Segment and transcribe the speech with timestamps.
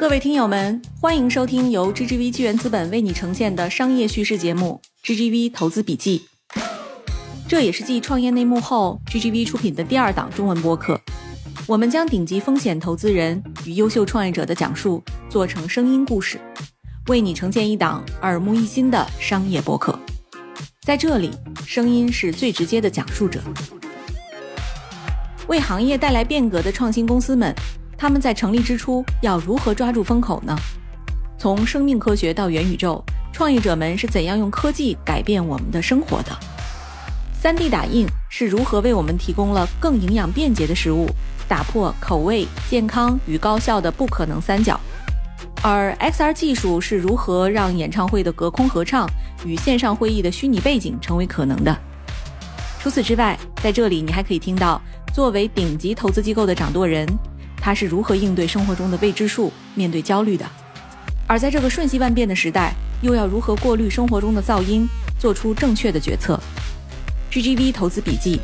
[0.00, 6.26] 各位听友们，欢迎收听由 GGV 纪元资本为你呈现的商业叙事节目《GGV 投资笔记》。
[7.46, 10.98] 这也是继创业内幕后，GGV 出品的第二档中文播客。
[11.66, 16.40] 我们将顶级风险投资人与优秀创业者的讲述做成声音故事，
[17.08, 19.96] 为你呈现一档耳目一新的商业播客。
[20.80, 21.30] 在这里，
[21.66, 23.42] 声音是最直接的讲述者。
[25.46, 27.54] 为行业带来变革的创新公司们，
[28.00, 30.56] 他们在成立之初要如何抓住风口呢？
[31.36, 36.34] 从生命科学到元宇宙，创业者们是怎样用科技改变我们的生活的
[37.42, 41.10] ？3D 打印是如何为我们提供了更营养便捷的食物，
[41.46, 44.80] 打破口味、健康与高效的不可能三角？
[45.62, 49.06] 而 XR 技术是如何让演唱会的隔空合唱
[49.44, 51.78] 与线上会议的虚拟背景成为可能的？
[52.78, 54.80] 除此之外，在这里你还可以听到，
[55.12, 57.06] 作为顶级投资机构的掌舵人，
[57.60, 60.46] 他是如何应对生活中的未知数、面对焦虑的；
[61.26, 66.40] 而在这个瞬息万变的时代，又要如何过滤生活中的噪音，做出正确的决策
[67.30, 68.40] ？GGV 投资笔记，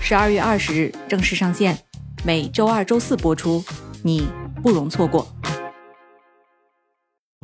[0.00, 1.78] 十二月二十日正式上线，
[2.24, 3.64] 每周二、周四播出，
[4.02, 4.28] 你
[4.62, 5.26] 不容错过。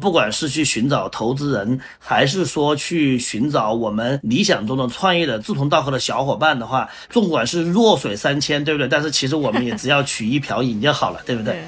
[0.02, 8.86] 不管是去寻找投资人，还是说去寻找我们理想中的创业的志同道合的小伙伴的话，纵管是弱水三千，对不对？
[8.89, 11.64] 但是其实我们也只要取一瓢饮就好了，对不对？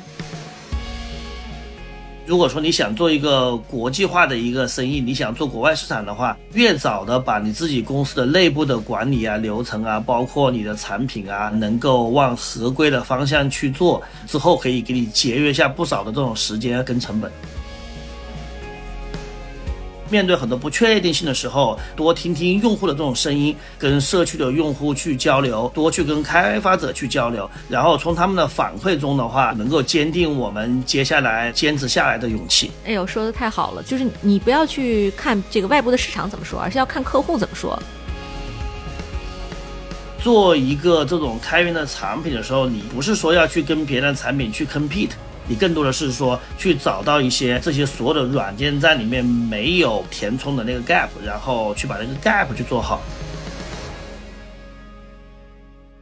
[2.26, 17.32] 如果说你想做一个国际化的一个生意，你想做国外市场的话，越早的把你自己公司的内部的管理啊、流程啊，包括你的产品啊，能够往合规的方向去做，之后可以给你节约下不少的这种时间跟成本。
[20.10, 32.70] 面对很多不确定性的时候，多听听用户的这种声音，跟社区的用户去交流，多去跟开发者去交流，然后从他们的反馈中的话，能够坚定我们接下来坚持下来的勇气。
[32.84, 37.80] 哎呦，说的太好了，就是你不要去看这个外部的市场怎么说，而是要看客户怎么说。
[40.20, 45.10] 做一个这种开源的产品的时候，你不是说要去跟别人的产品去 compete。
[45.48, 53.00] 你更多的是说去找到一些这些所有的软件在里面没有填充的那个 gap，然后去把那个 gap 去做好。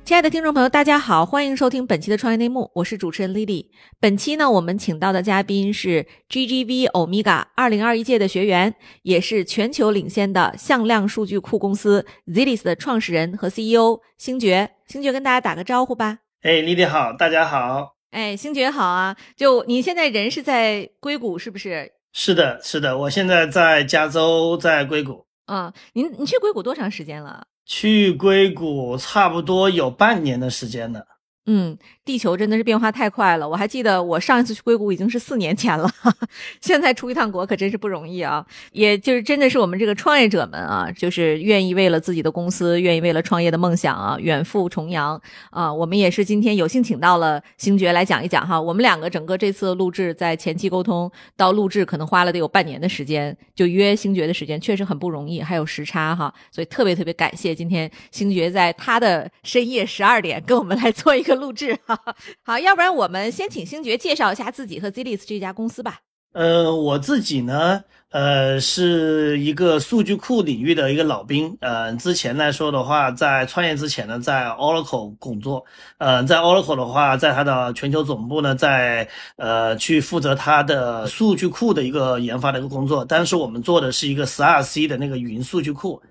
[0.04, 3.66] 亲爱的听众朋友，大家好，欢迎收听本期的创业内幕，我是主持人 Lily。
[3.98, 14.70] 本期呢，我们请到的嘉宾是 GGV Omega 二零二一届的学员，也是全球领先的向量数据库公司 Zilis 的创始人和 CEO 星爵。
[14.86, 16.18] 星爵跟大家打个招呼吧。
[16.42, 17.95] 哎，Lily 好，大家好。
[18.10, 19.16] 哎，星爵好啊！
[19.36, 21.92] 就你现在人是在硅谷是不是？
[22.12, 25.26] 是的，是的，我现在在加州，在硅谷。
[25.44, 27.46] 啊，您你去硅谷多长时间了？
[27.66, 31.04] 去硅谷差不多有半年的时间了。
[31.46, 33.46] 嗯，地球真的是变化太快了。
[33.46, 35.90] 我还记得我上一次去硅谷已经是四年前了，
[36.62, 38.46] 现在出一趟国可真是不容易啊。
[38.72, 45.72] 也就是真的是我们这个创业者们啊，就是愿意为了自己的公司，愿意为了创业的梦想啊，远赴重洋啊。
[45.72, 48.60] 我们也是今天有幸请到了星爵来讲一讲哈。
[48.60, 61.36] 我们两个整个这次录制在前期沟通到录制可能花了得有半年的时间，就约星爵的时间确实很不容易，还有时差哈，所以特别特别感谢今天星爵在他的深夜十二点跟我们来做一个。
[61.36, 61.95] 录制哈
[62.44, 66.00] 好，要不然我们先请星爵介绍一下自己和 Zilis 这家公司吧。
[66.32, 71.56] 呃，我自己呢，呃，是一个数据库领域的一个老兵。
[71.62, 75.64] 呃，之前来说的话，在创业之前呢，在 Oracle 工作。
[75.96, 83.02] 呃，在 Oracle 的话，在它的全球总部呢，在呃去负责它的数据库的一个研发的一个工作。
[83.06, 86.02] 但是我们做的是一个十二 C 的那个云数据库。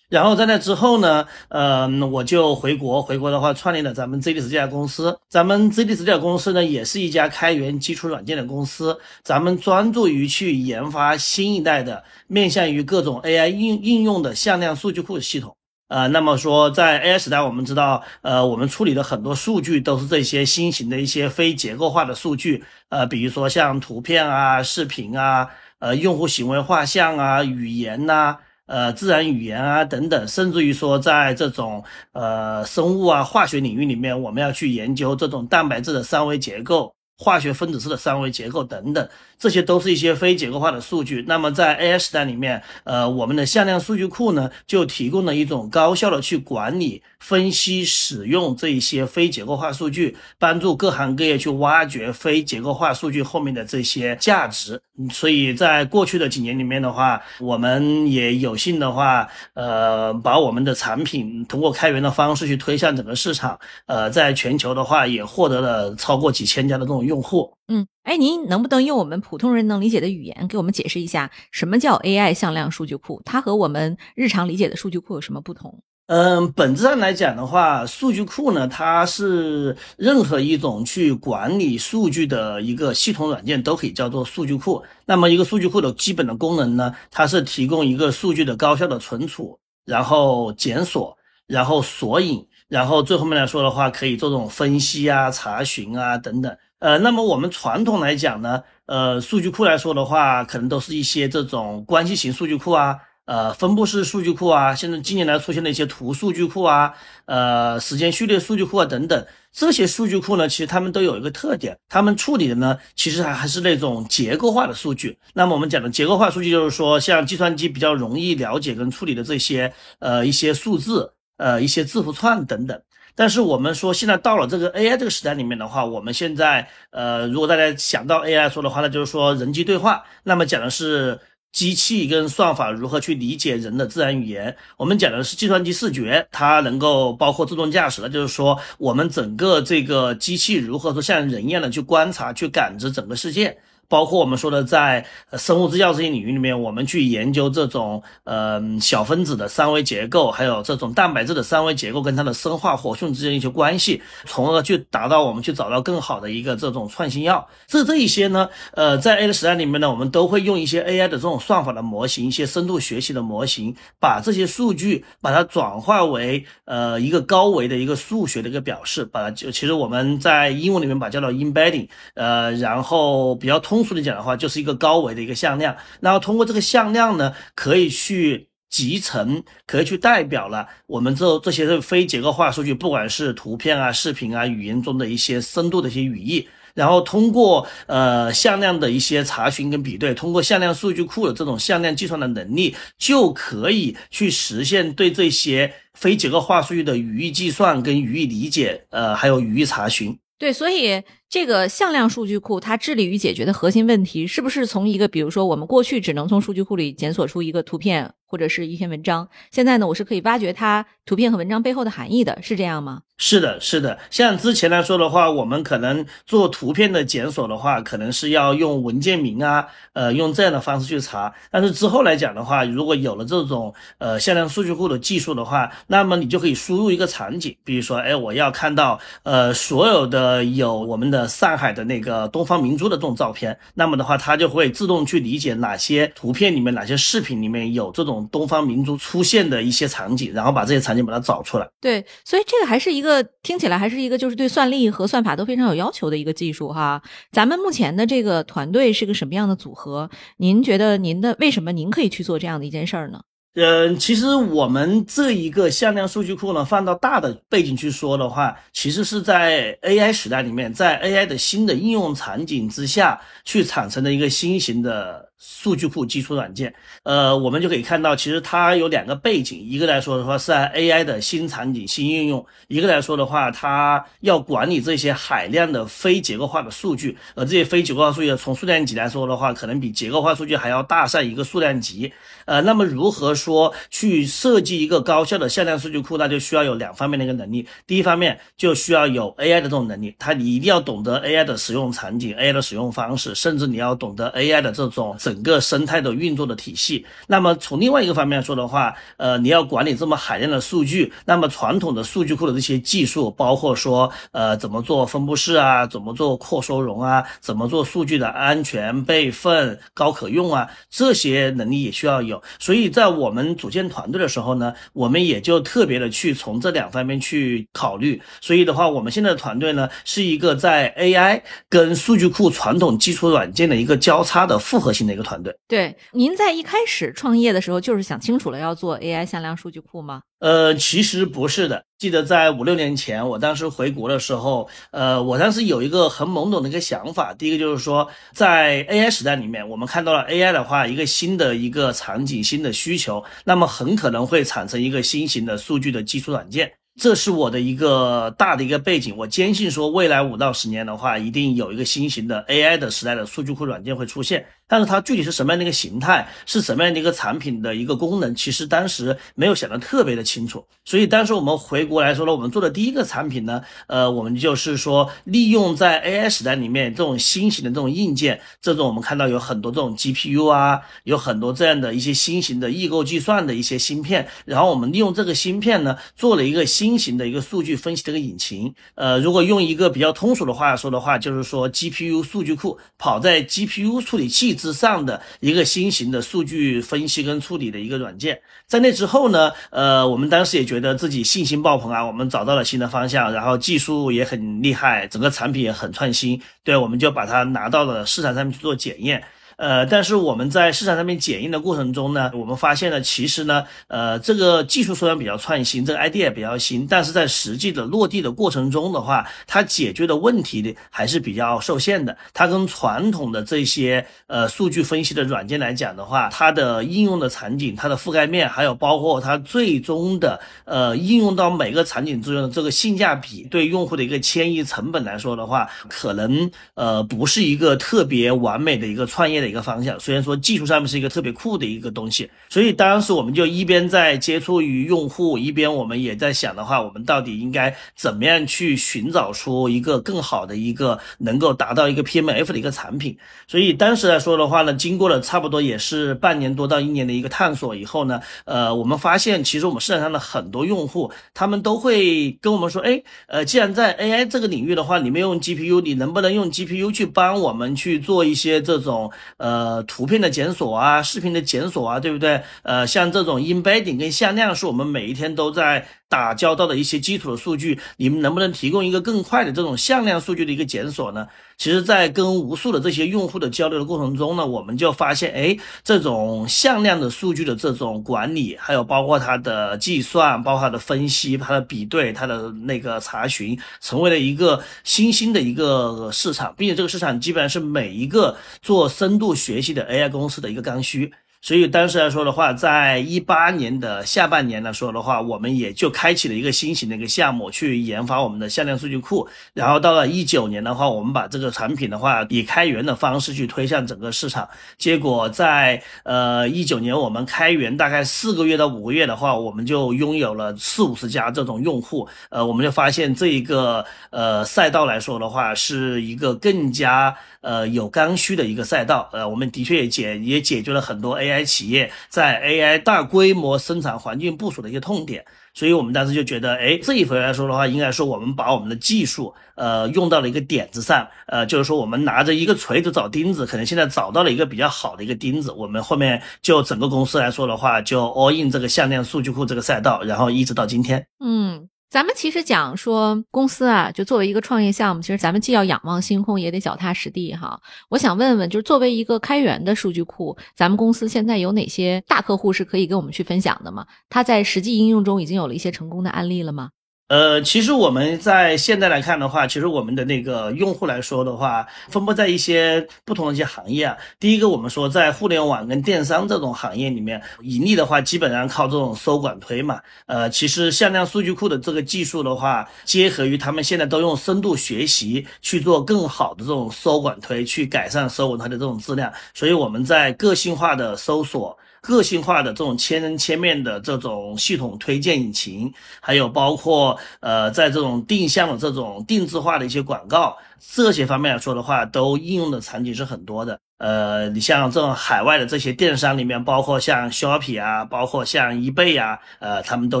[0.12, 5.18] 然后在那之后呢，呃，我就回国，回国的话创立了咱们 z d s 这家公司。
[5.30, 9.00] 咱们 z d s 这家公司呢，也是一家开源基础软件的公司。
[9.22, 15.56] 咱们专注于去研发新一代的面向于各种 AI 应应用的向量数据库系统。
[15.88, 25.48] 呃，那么说在 AI 时代，我们知道，呃，我们处理的很多数据都是这些新型的一些非结构化的数据，呃，比如说像图片啊、视频啊、
[25.78, 28.36] 呃，用户行为画像啊、语言呐。
[28.66, 36.94] 呃，自然语言啊，等等，甚至于说，在这种呃生物啊、化学领域里面，我们要去研究这种蛋白质的三维结构。
[37.22, 39.08] 化学分子式的三维结构等等，
[39.38, 41.24] 这些都是一些非结构化的数据。
[41.28, 54.82] 那么在 AI 时代里面，呃，我们的向量数据库呢，就提供了一种高效的去管理、分析、使用这一些非结构化数据，帮助各行各业去挖掘非结构化数据后面的这些价值。
[55.12, 67.11] 所以在过去的几年里面的话，我们也有幸的话，呃，把我们的产品通过开源的方式去推向整个市场，呃，在全球的话也获得了超过几千家的这种用。
[67.12, 67.54] 用户。
[67.68, 73.20] 嗯，哎，您能不能用我们普通人能理解的语言给我们解释一下，什么叫 AI 向量数据库？
[73.24, 75.82] 它和我们日常理解的数据库有什么不同？
[76.06, 84.82] 嗯，本质上来讲的话，数据库呢，它是任何一种去管理数据的一个系统软件都可以叫做数据库。
[85.06, 91.16] 那么，一个数据库的基本的功能呢，它是提供一个数据的高效的存储，然后检索，
[91.46, 96.54] 然后索引，然后最后面来说的话，可以做这种分析啊、查询啊等等。
[96.82, 102.96] 呃，那么我们传统来讲呢，呃，数据库来说的话，可能都是一些这种关系型数据库啊。
[103.24, 106.92] 呃，分布式数据库啊，现在近年来出现的一些图数据库啊，
[107.26, 115.16] 呃，时间序列数据库啊等等，这些数据库呢，其实它们都有一个特点，它们处理的呢，其实还还是那种结构化的数据。
[115.34, 122.82] 那么我们讲的结构化数据，就是说像计算机比较容易了解跟处理的这些呃一些数字，呃一些字符串等等。
[123.14, 131.20] 但是我们说现在到了这个 AI 这个时代里面的话，我们现在呃，如果大家想到 AI 说的话，那就是说人机对话，那么讲的是。
[131.52, 134.56] 机器跟算法如何去理解人的自然语言？
[134.78, 143.58] 我们讲的是计算机视觉，它能够包括自动驾驶的，就是说我们整个这个机器如何说像人一样的去观察、去感知整个世界。
[143.92, 145.04] 包括我们说的，在
[145.34, 157.46] 生物制药这些领域里面，我们去研究这种呃小分子的三维结构，还有这种蛋白质的三维结构跟它的生化活性之间一些关系，从而去达到我们去找到更好的一个这种创新药。
[157.66, 173.81] 这这一些呢，呃，在 A 的时代里面呢，我们都会用一些 AI 的这种算法的模型，一些深度学习的模型，把这些数据把它转化为呃一个高维的一个数学的一个表示，把它就其实我们在英文里面把它叫做 embedding，呃，然后比较通。
[173.82, 200.16] 通俗的讲的话，就是一个高维的一个向量，然后通过这个向量呢，可以去集成，可以去代表了我们这这些非结构化数据，不管是图片啊、视频啊、语音中的一些深度的一些语义，然后通过呃向量的一些查询跟比对，通过向量数据库的这种向量计算的能力，就可以去实现对这些非结构化数据的语义计算跟语义理解，呃，还有语义查询。
[200.38, 201.02] 对，所以。
[201.32, 213.00] 这个向量数据库，它致力于解决的核心问题，是不是从一个，比如说我们过去只能从数据库里检索出一个图片或者是一篇文章，现在呢，我是可以挖掘它图片和文章背后的含义的，是这样吗？
[213.16, 213.98] 是的，是的。
[214.10, 221.32] 像之前来说的话，我们可能做图片的检索的话，可能是要用文件名啊，呃，用这样的方式去查。
[221.50, 231.21] 但是之后来讲的话，如果有了这种呃向量数据库的技术的话，那么你就可以输入一个场景，比如说，哎，我要看到呃所有的有我们的。
[231.28, 241.68] 上海的那个东方明珠的这种照片，那么的话，它就会自动去理解哪些图片里面、哪些视频里面有这种东方明珠出现的一些场景，然后把这些场景把它找出来。
[241.80, 247.02] 对，所以这个还是一个听起来还是一个就是对算力和算法都非常有要求的一个技术哈。
[247.30, 250.10] 咱们目前的这个团队是个什么样的组合？
[250.36, 253.20] 您觉得您的为什么您可以去做这样的一件事儿呢？
[253.54, 265.30] 嗯，其实我们这一个向量数据库呢，放到大的背景去说的话，其实是在 AI 时代里面，在 AI 的新的应用场景之下去产生的一个新型的。
[265.44, 266.72] 数据库基础软件，
[267.02, 282.12] 呃，我们就可以看到，其实它有两个背景，一个来说的话是在 AI 的新场景、新应用；一个来说的话，它要管理这些海量的非结构化的数据，而这些非结构化数据从数量级来说的话，可能比结构化数据还要大上一个数量级。
[282.46, 287.66] 呃，那么如何说去设计一个高效的向量数据库，那就需要有两方面的一个能力。
[287.86, 297.04] 第一方面就需要有 AI 的这种能力，它你一定要懂得 AI 的使用场景、AI 的使用方式，甚至你要懂得 AI 的这种整个生态的运作的体系。
[297.26, 312.31] 那么从另外一个方面说的话，呃，你要管理这么海量的数据，那么传统的数据库的这些技术，包括说呃怎么做分布式啊，怎么做扩收容啊，怎么做数据的安全备份、高可用啊，这些能力也需要有。
[312.58, 318.20] 所以在我们组建团队的时候呢，我们也就特别的去从这两方面去考虑。
[318.40, 325.54] 所以的话，我们现在的团队呢，是一个在 AI 跟数据库传统基础软件的一个交叉的复合型的一个团队。
[325.66, 330.22] 对，您在一开始创业的时候，就是想清楚了要做 AI 向量数据库吗？
[330.42, 331.84] 呃，其实不是的。
[331.98, 337.32] 记得在五六年前，我当时回国的时候，呃，我当时有一个很懵懂的一个想法。
[337.32, 346.72] 第一个就是说，在 AI 时代里面，我们看到了 AI 的话，一个新的一个场景、新的需求，那么很可能会产生一个新型的数据的基础软件。
[347.00, 349.16] 这是我的一个大的一个背景。
[349.16, 354.44] 我坚信说，未来五到十年的话，一定有一个新型的 AI 的时代的数据库软件会出现。
[354.72, 360.64] 但是它具体是什么样的一个形态，是什么样的一个产品的一个功能，其实当时没有想得特别的清楚。
[360.82, 378.74] 所以当时我们回国来说呢，我们做的第一个产品呢，呃，我们就是说利用在 AI 时代里面这种新型的这种硬件，这种我们看到有很多这种 GPU 啊，有很多这样的一些新型的异构计算的一些芯片，然后我们利用这个芯片呢，做了一个新型的一个数据分析的一个引擎。
[378.94, 388.40] 呃，如果用一个比较通俗的话说的话，就是说 GPU 数据库跑在 GPU 处理器之上的一个新型的数据分析跟处理的一个软件。
[388.68, 399.24] 在那之后呢，呃，我们当时也觉得自己信心爆棚啊，我们找到了新的方向，然后技术也很厉害，整个产品也很创新，对，我们就把它拿到了市场上面去做检验。
[399.62, 412.16] 呃，但是我们在市场上面检验的过程中呢，我们发现呢，其实呢，呃，这个技术虽然比较创新，这个 idea 也比较新，但是在实际的落地的过程中的话，它解决的问题还是比较受限的。
[412.34, 429.51] 它跟传统的这些呃数据分析的软件来讲的话，它的应用的场景、它的覆盖面，还有包括它最终的呃应用到每个场景之中的这个性价比，对用户的一个迁移成本来说的话，可能呃不是一个特别完美的一个创业的。
[429.52, 443.18] 一个方向，虽然说技术上面是一个特别酷的一个东西，所以当时我们就一边在接触于用户，一边我们也在想的话，我们到底应该怎么样去寻找出一个更好的一个能够达到一个 PMF 的一个产品。
[443.46, 459.12] 所以当时来说的话呢，经过了差不多也是半年多到一年的一个探索以后呢，呃，我们发现其实我们市场上的很多用户，他们都会跟我们说，哎，呃，既然在 AI 这个领域的话，你们用 GPU，你能不能用 GPU 去帮我们去做一些这种。
[459.42, 462.40] 呃，图片的检索啊，视频的检索啊，对不对？
[462.62, 471.26] 呃，像这种 embedding 跟向量是我们每一天都在打交道的一些基础的数据，你们能不能提供一个更快的这种向量数据的一个检索呢？
[471.56, 489.32] 其实，在跟无数的这些用户的交流的过程中呢，我们就发现，哎，这种向量的数据的这种管理，还有包括它的计算，包括它的分析、它的比对、它的那个查询，成为了一个新兴的一个市场，并且这个市场基本上是每一个做深度。
[489.34, 491.10] 学习的 AI 公司的一个刚需。
[491.42, 499.28] 所以当时来说的话，在一八年的下半年来说的话，我们也就开启了一个新型的一个项目，去研发我们的向量数据库。
[499.52, 504.48] 然后到了一九年的话，我们把这个产品的话以开源的方式去推向整个市场。
[504.78, 512.08] 结果在呃一九年我们开源大概四个月到五个月的话，我们就拥有了四五十家这种用户。
[512.30, 519.10] 呃，我们就发现这一个呃赛道来说的话，是一个更加呃有刚需的一个赛道。
[519.12, 521.42] 呃，我们的确也解也解决了很多 AI。
[521.44, 541.68] 企业在 AI 大规模生产环境部署的一些痛点，所以我们当时就觉得，哎，这一回来说的话，应该说我们把我们的技术，呃，用到了一个点子上，呃，就是说我们拿着一个锤子找钉子，可能现在找到了一个比较好的一个钉子，我们后面就整个公司来说的话，就 all in 这个向量数据库这个赛道，然后一直到今天，嗯。
[541.92, 547.60] 咱们其实讲说公司啊，就作为一个创业项目，其实咱们既要仰望星空，也得脚踏实地哈。
[547.90, 553.86] 我想问问，就是作为一个开源的数据库，咱们公司现在有哪些大客户是可以跟我们去分享的吗？
[554.08, 556.70] 它在实际应用中已经有了一些成功的案例了吗？
[557.12, 563.94] 呃，其实我们在现在来看的话，其实我们的那个用户来说的话，分布在一些不同的一些行业啊。
[564.18, 569.78] 第一个，我们说在互联网跟电商这种行业里面，盈利的话，基本上靠这种搜管推嘛。
[570.06, 579.12] 呃，其实向量数据库的这个技术的话，结合于他们现在都用深度学习去做更好的这种搜管推，去改善搜管推的这种质量。
[579.34, 581.58] 所以我们在个性化的搜索。
[581.82, 585.70] 个性化的这种千人千面的这种系统推荐引擎，
[586.00, 590.36] 还有包括呃，在这种定向的这种定制化的一些广告，
[590.74, 593.58] 这些方面来说的话，都应用的场景是很多的。
[593.78, 600.00] 呃，你像这种海外的这些电商里面，包括像 Shopee 啊，包括像 eBay 啊，呃，他们都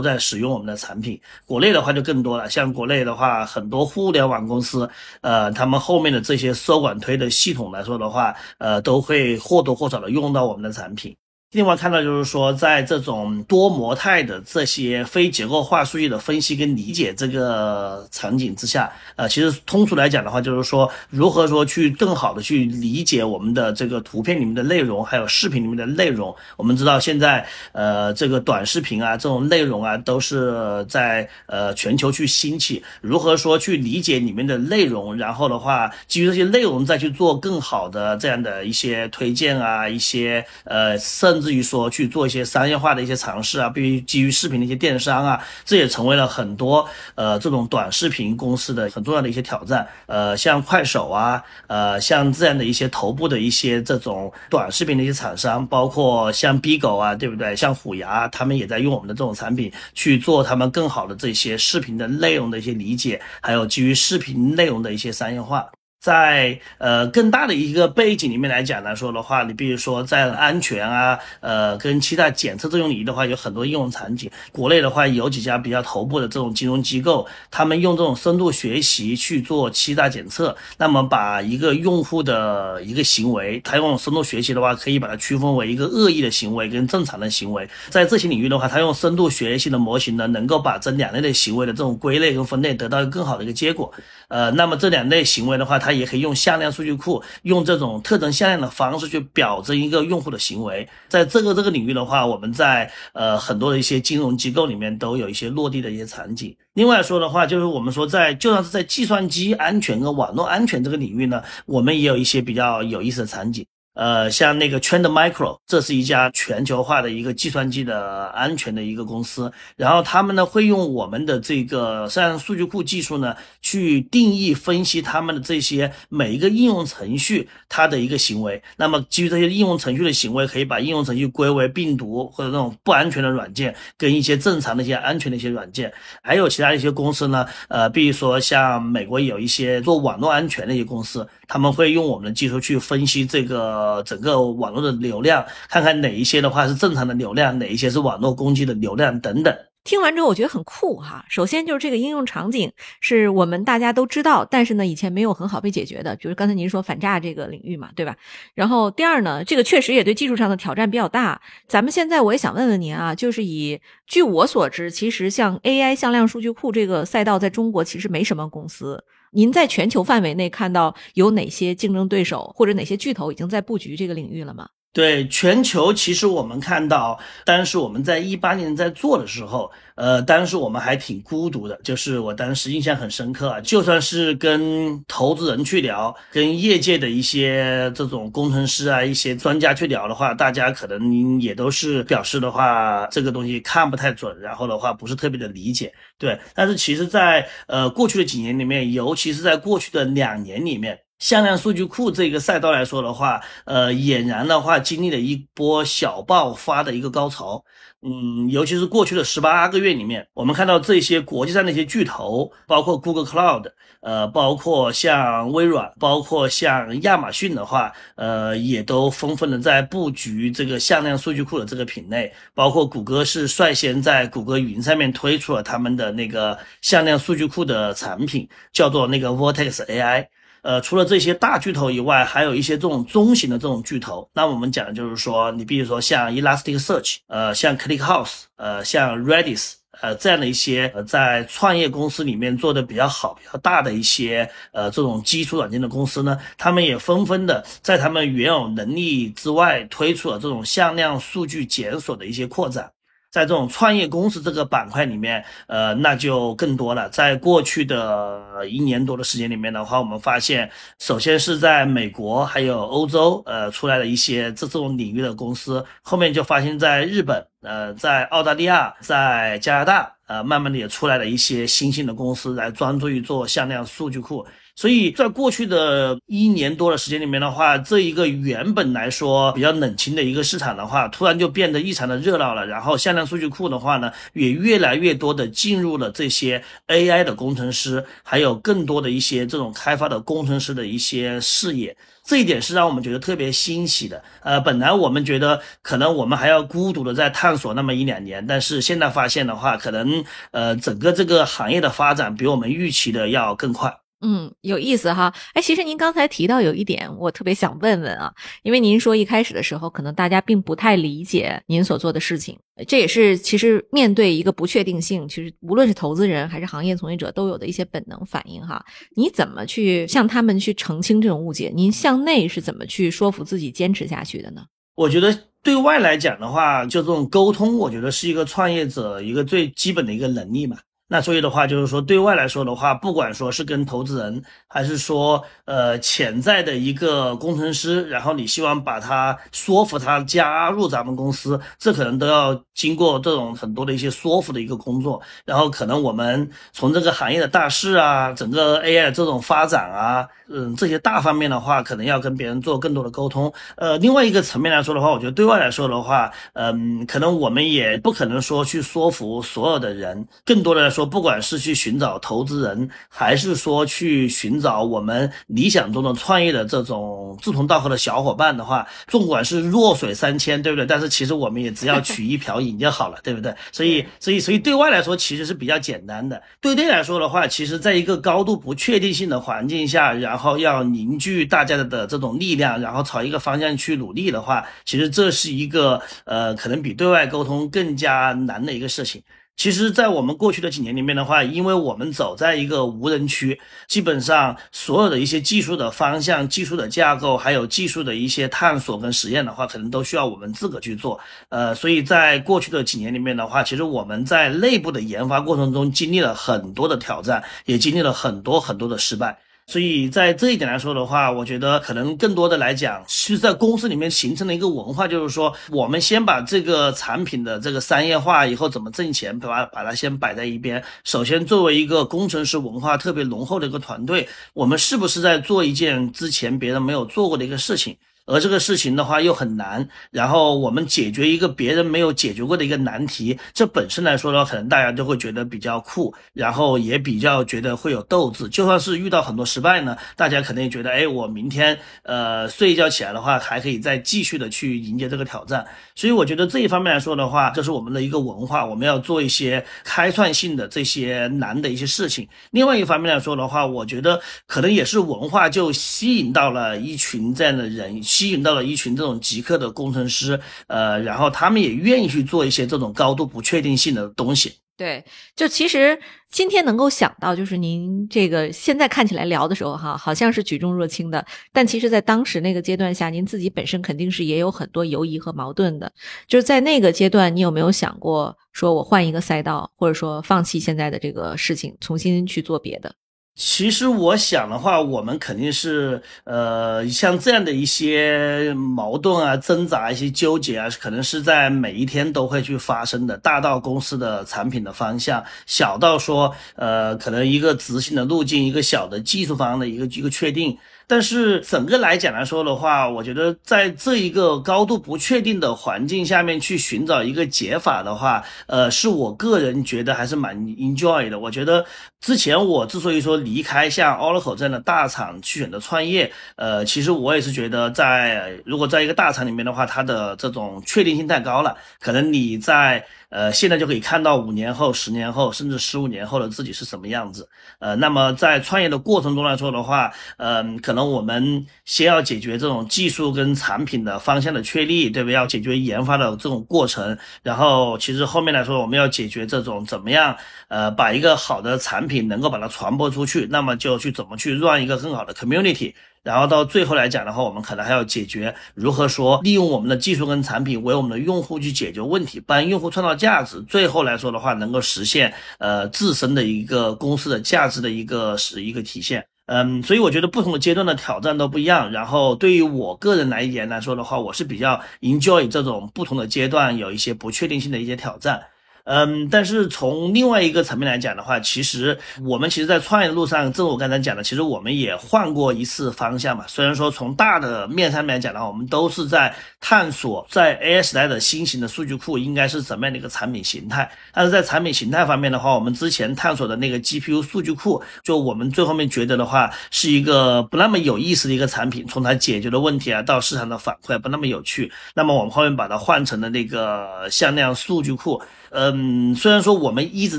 [0.00, 1.20] 在使用我们的产品。
[1.44, 4.88] 国内的话就更多了，像国内的话，很多互联网公司，
[5.20, 11.12] 呃，他们后面的这些搜管推的系统来说的话，呃，都会或多或少的用到我们的产品。
[11.52, 26.34] 另外看到就是说，在这种多模态的这些非结构化数据的分析跟理解这个场景之下，呃，其实通俗来讲的话，就是说如何说去更好的去理解我们的这个图片里面的内容，还有视频里面的内容。
[26.56, 32.82] 我们知道现在，呃，这个短视频啊，这种内容啊，都是在呃全球去兴起。
[33.02, 41.41] 如何说去理解里面的内容，然后的话，基于这些内容再去做更好的这样的一些推荐啊，一些呃甚。
[41.42, 49.86] 至于说去做一些商业化的一些尝试啊，比如基于视频的一些电商啊，这也成为了很多呃这种短视频公司的很重要的一些挑战。
[50.06, 57.56] 呃，像快手啊，呃，像这样的一些头部的一些这种短视频的一些厂商，包括像 B 狗啊，对不对？
[57.56, 65.66] 像虎牙，他们也在用我们的这种产品去做他们更好的这些视频的内容的一些理解，还有基于视频内容的一些商业化。
[66.02, 74.28] 在呃更大的一个背景里面来讲来说的话，你比如说在安全啊，呃跟其他检测这种领域的话，有很多应用场景。
[74.50, 87.68] 国内的话有几家比较头部的这种金融机构，他们用这种深度学习去做欺诈检测，那么把一个用户的一个行为，他用深度学习的话，可以把它区分为一个恶意的行为跟正常的行为。
[87.90, 93.92] 在这些领域的话，他用深度学习的模型呢，能够把这两类的行为的这种归类跟分类，得到更好的一个结果。
[94.26, 100.88] 呃，那么这两类行为的话，它也可以用向量数据库，用这种特征向量的方式去表征一个用户的行为。
[101.08, 106.54] 在这个这个领域的话，我们在呃很多的一些金融机构里面都有一些落地的一些场景。
[106.74, 113.66] 另外说的话，就是我们说在就算是在计算机安全跟网络安全这个领域呢，我们也有一些比较有意思的场景。
[113.94, 119.52] 呃，像那个 Trend Micro，这是一家全球化的一个计算机的安全的一个公司。
[119.76, 128.62] 然后他们呢会用我们的这个摄像数据库技术呢，去定义分析他们的这些每一个应用程序它的一个行为。
[128.76, 135.92] 那么基于这些应用程序的行为，可以把应用程序归为病毒或者那种不安全的软件，跟一些正常的一些安全的一些软件。
[136.22, 143.81] 还有其他一些公司呢，呃，比如说像美国有一些做网络安全的一些公司，他们会用我们的技术去分析这个。
[143.82, 149.52] 呃，整个网络的流量，看看哪一些的话是正常的流量，哪一些是网络攻击的流量等等。
[149.82, 151.24] 听完之后，我觉得很酷哈。
[151.28, 152.70] 首先就是这个应用场景
[153.00, 158.16] 是我们大家都知道，但是呢，以前没有很好被解决的，比如刚才您说反诈这个领域嘛，对吧？
[158.54, 161.40] 然后第二呢，这个确实也对技术上的挑战比较大。
[161.66, 169.02] 咱们现在我也想问问您啊，就是以据我所知，其实像 AI 向量数据库这个赛道，在中国其实没什么公司。
[169.34, 174.68] 您在全球范围内看到有哪些竞争对手或者哪些巨头已经在布局这个领域了吗？
[174.92, 183.60] 对全球，其实我们看到，当时我们在一八年在做的时候，呃，当时我们还挺孤独的，就是我当时印象很深刻啊。
[183.62, 195.90] 就算是跟投资人去聊，跟业界的一些这种工程师啊、一些专家去聊的话，大家可能也都是表示的话，这个东西看不太准，然后的话不是特别的理解。
[196.18, 200.98] 对，但是其实，在呃过去的几年里面，尤其是在过去的两年里面。
[201.22, 207.64] 向量数据库这个赛道来说的话，呃，俨然的话经历了一波小爆发的一个高潮。
[208.02, 222.32] 嗯，尤其是过去的十八个月里面，我们看到这些国际上的一些巨头，包括 Google Cloud，呃，包括像微软，包括像亚马逊的话，呃，也都纷纷的在布局这个向量数据库的这个品类。
[222.52, 230.26] 包括谷歌是率先在谷歌云上面推出了他们的那个向量数据库的产品，叫做那个 Vortex AI。
[230.62, 234.30] 呃，除了这些大巨头以外，还有一些这种中型的这种巨头。
[234.32, 252.92] 那我们讲的就是说，你比如说像 Elasticsearch，呃，像 ClickHouse，呃，像 Redis，呃，这样的一些呃在创业公司里面做的比较好、比较大的一些呃这种基础软件的公司呢，他们也纷纷的在他们原有能力之外推出了这种向量数据检索的一些扩展。
[253.32, 257.08] 在这种创业公司这个板块里面，呃，那就更多了。
[257.08, 274.46] 在过去的一年多的时间里面的话，我们发现，首先是在美国还有欧洲，呃，出来了一些这种领域的公司，后面就发现，在日本，呃，在澳大利亚，在加拿大，呃，慢慢的也出来了一些新兴的公司，来专注于做向量数据库。
[274.82, 282.66] 所以在过去的一年多的时间里面的话，这一个原本来说比较冷清的一个市场的话，突然就变得异常的热闹了。
[282.66, 291.96] 然后向量数据库的话呢，也越来越多的进入了这些 AI 的工程师，还有更多的一些这种开发的工程师的一些视野。
[292.24, 294.20] 这一点是让我们觉得特别欣喜的。
[294.42, 304.01] 呃，本来我们觉得可能我们还要孤独的在探索那么一两年，但是现在发现的话，可能呃整个这个行业的发展比我们预期的要更快。
[304.22, 305.34] 嗯，有意思哈。
[305.52, 308.32] 哎，其实您刚才提到有一点，我特别想问问啊，
[308.62, 318.84] 因为您说一开始的时候，可能大家并不太理解您所做的事情，这也是其实面对一个不确定性，其实无论是投资人还是行业从业者都有的一些本能反应哈。
[319.16, 321.72] 你怎么去向他们去澄清这种误解？
[321.74, 324.62] 您向内是怎么去说服自己坚持下去的呢？
[324.94, 330.76] 我觉得对外来讲的话，就这种沟通，我觉得是一个创业者一个最基本的一个能力嘛。
[331.12, 345.20] 那所以的话，就是说对外来说的话，不管说是跟投资人，还是说呃潜在的一个工程师，然后你希望把他说服他加入咱们公司，这可能都要经过这种很多的一些说服的一个工作。
[345.44, 353.52] 然后可能我们从这个行业的大势啊，整个 AI 这种发展啊，嗯，这些大方面的话，可能要跟别人做更多的沟通。
[353.76, 361.06] 呃，另外一个层面来说的话，我觉得对外来说的话，嗯，可能我们也不可能说去说服所有的人，更多的来说。
[361.06, 370.86] 不管是去寻找投资人，还是说去寻找我们理想中的创业的这种志同道合的小伙伴的话，纵管是弱水三千，对不对？
[370.86, 373.54] 但是其实我们也只要 取一瓢饮就好了，对不对？
[373.72, 376.40] 所以，所以，所以对外来说其实是比较简单的。
[376.60, 389.22] 对内来说的话，其实在一个高度不确定性的环境下，然后然后要凝聚大家的的这种力量，然后朝一个方向去努力的话，其实这是一个呃，可能比对外沟通更加难的一个事情。
[389.54, 401.20] 其实，在我们过去的几年里面的话，因为我们走在一个无人区，基本上所有的一些技术的方向、技术的架构，还有技术的一些探索跟实验的话，可能都需要我们自个去做。
[401.50, 409.38] 呃，所以在过去的几年里面的话，其实我们在内部的研发过程中经历了很多的挑战，也经历了很多很多的失败。
[409.66, 420.82] 所以在这一点来说的话，我觉得可能更多的来讲，是在公司里面形成了一个文化，就是说，我们先把这个产品的这个商业化以后怎么挣钱，把把它先摆在一边。
[421.04, 427.96] 首先，作为一个工程师文化特别浓厚的一个团队，我们是不是在做一件之前别人没有做过的一个事情？
[428.24, 438.48] 而这个事情的话又很难，然后我们解决一个别人没有解决过的一个难题，这本身来说的话，可能大家都会觉得比较酷，然后也比较觉得会有斗志。
[438.48, 445.66] 就算是遇到很多失败呢，大家肯定也觉得，哎，我明天呃睡一觉起来的话，还可以再继续的去迎接这个挑战。
[445.96, 452.28] 所以我觉得这一方面来说的话，这是我们的一个文化，我们要做一些开创性的这些难的一些事情。
[452.52, 458.00] 另外一方面来说的话，我觉得可能也是文化就吸引到了一群这样的人。
[458.12, 464.52] 吸引到了一群这种极客的工程师，呃，然后他们也愿意去做一些这种高度不确定性的东西。
[464.76, 465.02] 对，
[465.34, 465.98] 就其实
[466.30, 475.90] 今天能够想到，就是您这个现在看起来聊的时候，哈，好像是举重若轻的，但其实，在当时那个阶段下，您自己本身肯定是也有很多犹疑和矛盾的。
[476.26, 482.92] 就是在那个阶段，你有没有想过，说我换一个赛道，或者说放弃现在的这个事情，重新去做别的？
[483.34, 493.16] 其实我想的话，我们肯定是，呃，像这样的一些矛盾啊、挣扎、一些纠结啊，可能是在每一天都会去发生的。
[493.16, 500.58] 大到公司的产品的方向，小到说，呃，可能一个执行的路径，一个小的技术方案的一个一个确定。
[500.92, 511.18] 但是整个来讲来说的话，我觉得在这一个高度不确定的环境下面去寻找一个解法的话，呃，是我个人觉得还是蛮 enjoy 的。
[511.18, 511.64] 我觉得
[512.02, 522.84] 之前我之所以说离开像 Oracle 这样的大厂去选择创业，呃，其实我也是觉得在如果在一个大厂里面的话，它的这种确定性太高了，可能你在。
[523.12, 527.28] 呃，现在就可以看到五年后、十年后，甚至十五年后的自己是什么样子。
[527.58, 535.14] 呃，那么在创业的过程中来说的话，嗯，可能我们先要解决这种技术跟产品的方向的确立，对不对？
[535.14, 540.16] 要解决研发的这种过程，然后其实后面来说，我们要解决这种怎么样，
[540.48, 545.74] 呃，把一个好的产品能够把它传播出去，那么就去怎么去 run 一个更好的 community。
[546.02, 553.40] 然后到最后来讲的话，我们可能还要解决如何说利用我们的技术跟产品为我们的用户去解决问题，帮用户创造价值。
[553.42, 559.06] 最后来说的话，能够实现呃自身的一个公司的价值的一个是一个体现。
[559.26, 561.70] 嗯，所以我觉得不同的阶段的挑战都不一样。
[561.70, 568.20] 然后对于我个人来言来说的话，我是比较 enjoy 这种不同的阶段有一些不确定性的一些挑战。
[568.64, 576.24] 嗯，但是从另外一个层面来讲的话，其实我们其实，在创业的路上，正如我刚才讲的，其实我们也换过一次方向嘛。
[576.28, 583.70] 虽然说从大的面上面来讲的话，我们都是在探索在 AI 时代的新型的数据库应该是怎么样的一个产品形态。
[583.92, 591.66] 但是在产品形态方面的话，我们之前探索的那个 GPU 数据库，就我们最后面觉得的话，是一个不那么有意思的一个产品。
[591.66, 594.52] 从它解决的问题啊，到市场的反馈不那么有趣。
[594.74, 598.00] 那么我们后面把它换成了那个向量数据库。
[598.34, 599.98] 嗯，虽然说我们一直